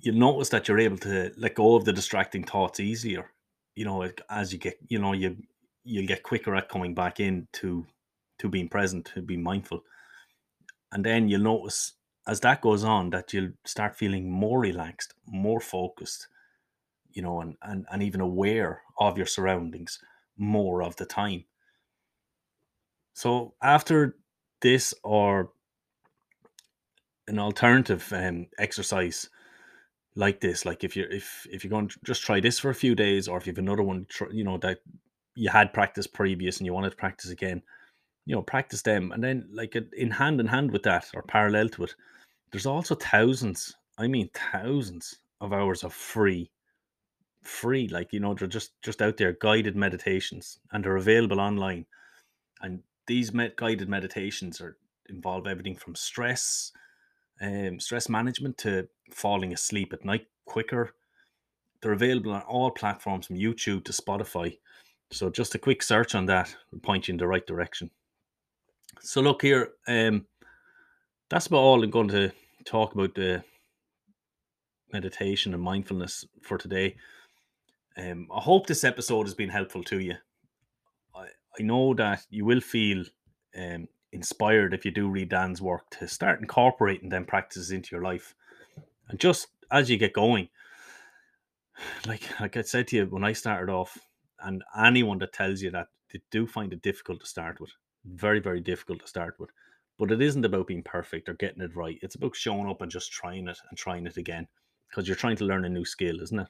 you'll 0.00 0.16
notice 0.16 0.48
that 0.50 0.68
you're 0.68 0.78
able 0.78 0.98
to 0.98 1.32
let 1.36 1.54
go 1.54 1.74
of 1.74 1.84
the 1.84 1.92
distracting 1.92 2.44
thoughts 2.44 2.80
easier. 2.80 3.30
You 3.74 3.84
know 3.84 4.08
as 4.30 4.52
you 4.52 4.58
get 4.58 4.78
you 4.88 4.98
know 4.98 5.12
you 5.12 5.36
you'll 5.82 6.06
get 6.06 6.22
quicker 6.22 6.54
at 6.54 6.68
coming 6.68 6.94
back 6.94 7.20
in 7.20 7.48
to 7.54 7.84
to 8.38 8.48
being 8.48 8.68
present 8.68 9.06
to 9.14 9.22
being 9.22 9.42
mindful. 9.42 9.82
And 10.92 11.04
then 11.04 11.28
you'll 11.28 11.40
notice 11.40 11.94
as 12.28 12.40
that 12.40 12.60
goes 12.60 12.84
on 12.84 13.10
that 13.10 13.32
you'll 13.32 13.50
start 13.64 13.96
feeling 13.96 14.30
more 14.30 14.60
relaxed 14.60 15.14
more 15.26 15.60
focused 15.60 16.28
you 17.12 17.20
know 17.22 17.40
and 17.40 17.56
and, 17.62 17.84
and 17.90 18.02
even 18.02 18.20
aware 18.20 18.82
of 18.98 19.16
your 19.18 19.26
surroundings 19.26 19.98
more 20.36 20.82
of 20.82 20.96
the 20.96 21.06
time. 21.06 21.44
So 23.14 23.54
after 23.62 24.16
this 24.64 24.92
or 25.04 25.52
an 27.28 27.38
alternative 27.38 28.12
um, 28.12 28.48
exercise 28.58 29.30
like 30.16 30.40
this? 30.40 30.66
Like 30.66 30.82
if 30.82 30.96
you're 30.96 31.10
if 31.10 31.46
if 31.52 31.62
you're 31.62 31.70
going 31.70 31.86
to 31.88 31.98
just 32.04 32.22
try 32.22 32.40
this 32.40 32.58
for 32.58 32.70
a 32.70 32.74
few 32.74 32.96
days 32.96 33.28
or 33.28 33.38
if 33.38 33.46
you 33.46 33.52
have 33.52 33.58
another 33.58 33.84
one 33.84 34.06
you 34.32 34.42
know 34.42 34.58
that 34.58 34.80
you 35.36 35.50
had 35.50 35.72
practice 35.72 36.08
previous 36.08 36.58
and 36.58 36.66
you 36.66 36.72
wanted 36.72 36.90
to 36.90 36.96
practice 36.96 37.30
again 37.30 37.62
you 38.26 38.34
know 38.34 38.42
practice 38.42 38.82
them. 38.82 39.12
And 39.12 39.22
then 39.22 39.48
like 39.52 39.76
in 39.96 40.10
hand 40.10 40.40
in 40.40 40.46
hand 40.46 40.72
with 40.72 40.82
that 40.82 41.06
or 41.14 41.22
parallel 41.22 41.68
to 41.70 41.84
it 41.84 41.94
there's 42.50 42.66
also 42.66 42.94
thousands 42.94 43.74
i 43.98 44.06
mean 44.06 44.30
thousands 44.52 45.16
of 45.40 45.52
hours 45.52 45.82
of 45.84 45.92
free 45.92 46.50
free 47.44 47.88
like 47.88 48.12
you 48.12 48.20
know 48.20 48.34
they're 48.34 48.48
just 48.48 48.80
just 48.82 49.02
out 49.02 49.16
there 49.16 49.36
guided 49.40 49.76
meditations 49.76 50.58
and 50.72 50.84
they're 50.84 50.96
available 50.96 51.40
online. 51.40 51.86
And 52.62 52.80
these 53.06 53.32
med- 53.32 53.56
guided 53.56 53.88
meditations 53.88 54.60
are 54.60 54.76
involve 55.08 55.46
everything 55.46 55.76
from 55.76 55.94
stress 55.94 56.72
um, 57.40 57.80
stress 57.80 58.08
management 58.08 58.58
to 58.58 58.88
falling 59.10 59.52
asleep 59.52 59.92
at 59.92 60.04
night 60.04 60.26
quicker. 60.46 60.94
They're 61.80 61.92
available 61.92 62.32
on 62.32 62.42
all 62.42 62.70
platforms 62.70 63.26
from 63.26 63.36
YouTube 63.36 63.84
to 63.84 63.92
Spotify. 63.92 64.58
So 65.10 65.30
just 65.30 65.54
a 65.54 65.58
quick 65.58 65.82
search 65.82 66.14
on 66.14 66.26
that 66.26 66.54
will 66.70 66.80
point 66.80 67.08
you 67.08 67.12
in 67.12 67.18
the 67.18 67.26
right 67.26 67.46
direction. 67.46 67.90
So 69.00 69.20
look 69.20 69.42
here, 69.42 69.72
um, 69.88 70.26
that's 71.28 71.46
about 71.46 71.58
all 71.58 71.82
I'm 71.82 71.90
going 71.90 72.08
to 72.08 72.32
talk 72.64 72.94
about 72.94 73.14
the 73.14 73.42
meditation 74.92 75.52
and 75.52 75.62
mindfulness 75.62 76.24
for 76.42 76.56
today. 76.56 76.96
Um, 77.96 78.28
I 78.34 78.40
hope 78.40 78.66
this 78.66 78.84
episode 78.84 79.26
has 79.26 79.34
been 79.34 79.48
helpful 79.48 79.82
to 79.84 80.00
you. 80.00 80.14
I, 81.58 81.62
know 81.62 81.94
that 81.94 82.26
you 82.30 82.44
will 82.44 82.60
feel 82.60 83.04
um, 83.56 83.88
inspired 84.12 84.74
if 84.74 84.84
you 84.84 84.90
do 84.90 85.08
read 85.08 85.30
Dan's 85.30 85.62
work 85.62 85.90
to 85.98 86.08
start 86.08 86.40
incorporating 86.40 87.08
them 87.08 87.24
practices 87.24 87.70
into 87.70 87.94
your 87.94 88.04
life. 88.04 88.34
And 89.08 89.18
just 89.18 89.48
as 89.70 89.90
you 89.90 89.96
get 89.96 90.12
going, 90.12 90.48
like 92.06 92.22
like 92.40 92.56
I 92.56 92.62
said 92.62 92.88
to 92.88 92.96
you 92.96 93.06
when 93.06 93.24
I 93.24 93.32
started 93.32 93.72
off, 93.72 93.98
and 94.40 94.62
anyone 94.78 95.18
that 95.18 95.32
tells 95.32 95.62
you 95.62 95.70
that 95.72 95.88
they 96.12 96.20
do 96.30 96.46
find 96.46 96.72
it 96.72 96.82
difficult 96.82 97.20
to 97.20 97.26
start 97.26 97.60
with, 97.60 97.70
very 98.04 98.40
very 98.40 98.60
difficult 98.60 99.00
to 99.00 99.06
start 99.06 99.36
with. 99.38 99.50
But 99.98 100.10
it 100.10 100.20
isn't 100.20 100.44
about 100.44 100.66
being 100.66 100.82
perfect 100.82 101.28
or 101.28 101.34
getting 101.34 101.62
it 101.62 101.76
right. 101.76 101.98
It's 102.02 102.16
about 102.16 102.34
showing 102.34 102.68
up 102.68 102.82
and 102.82 102.90
just 102.90 103.12
trying 103.12 103.46
it 103.46 103.58
and 103.68 103.78
trying 103.78 104.06
it 104.06 104.16
again 104.16 104.48
because 104.88 105.06
you're 105.06 105.16
trying 105.16 105.36
to 105.36 105.44
learn 105.44 105.64
a 105.64 105.68
new 105.68 105.84
skill, 105.84 106.20
isn't 106.20 106.38
it? 106.38 106.48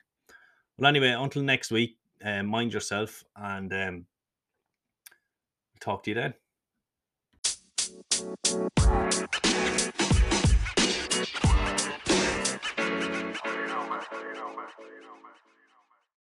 Well, 0.76 0.88
anyway, 0.88 1.10
until 1.10 1.42
next 1.42 1.70
week, 1.70 1.96
uh, 2.24 2.42
mind 2.42 2.72
yourself 2.72 3.22
and 3.36 3.72
um, 3.72 4.06
Talk 5.85 6.03
to 6.05 6.11
you 6.11 6.14
then. 6.14 6.35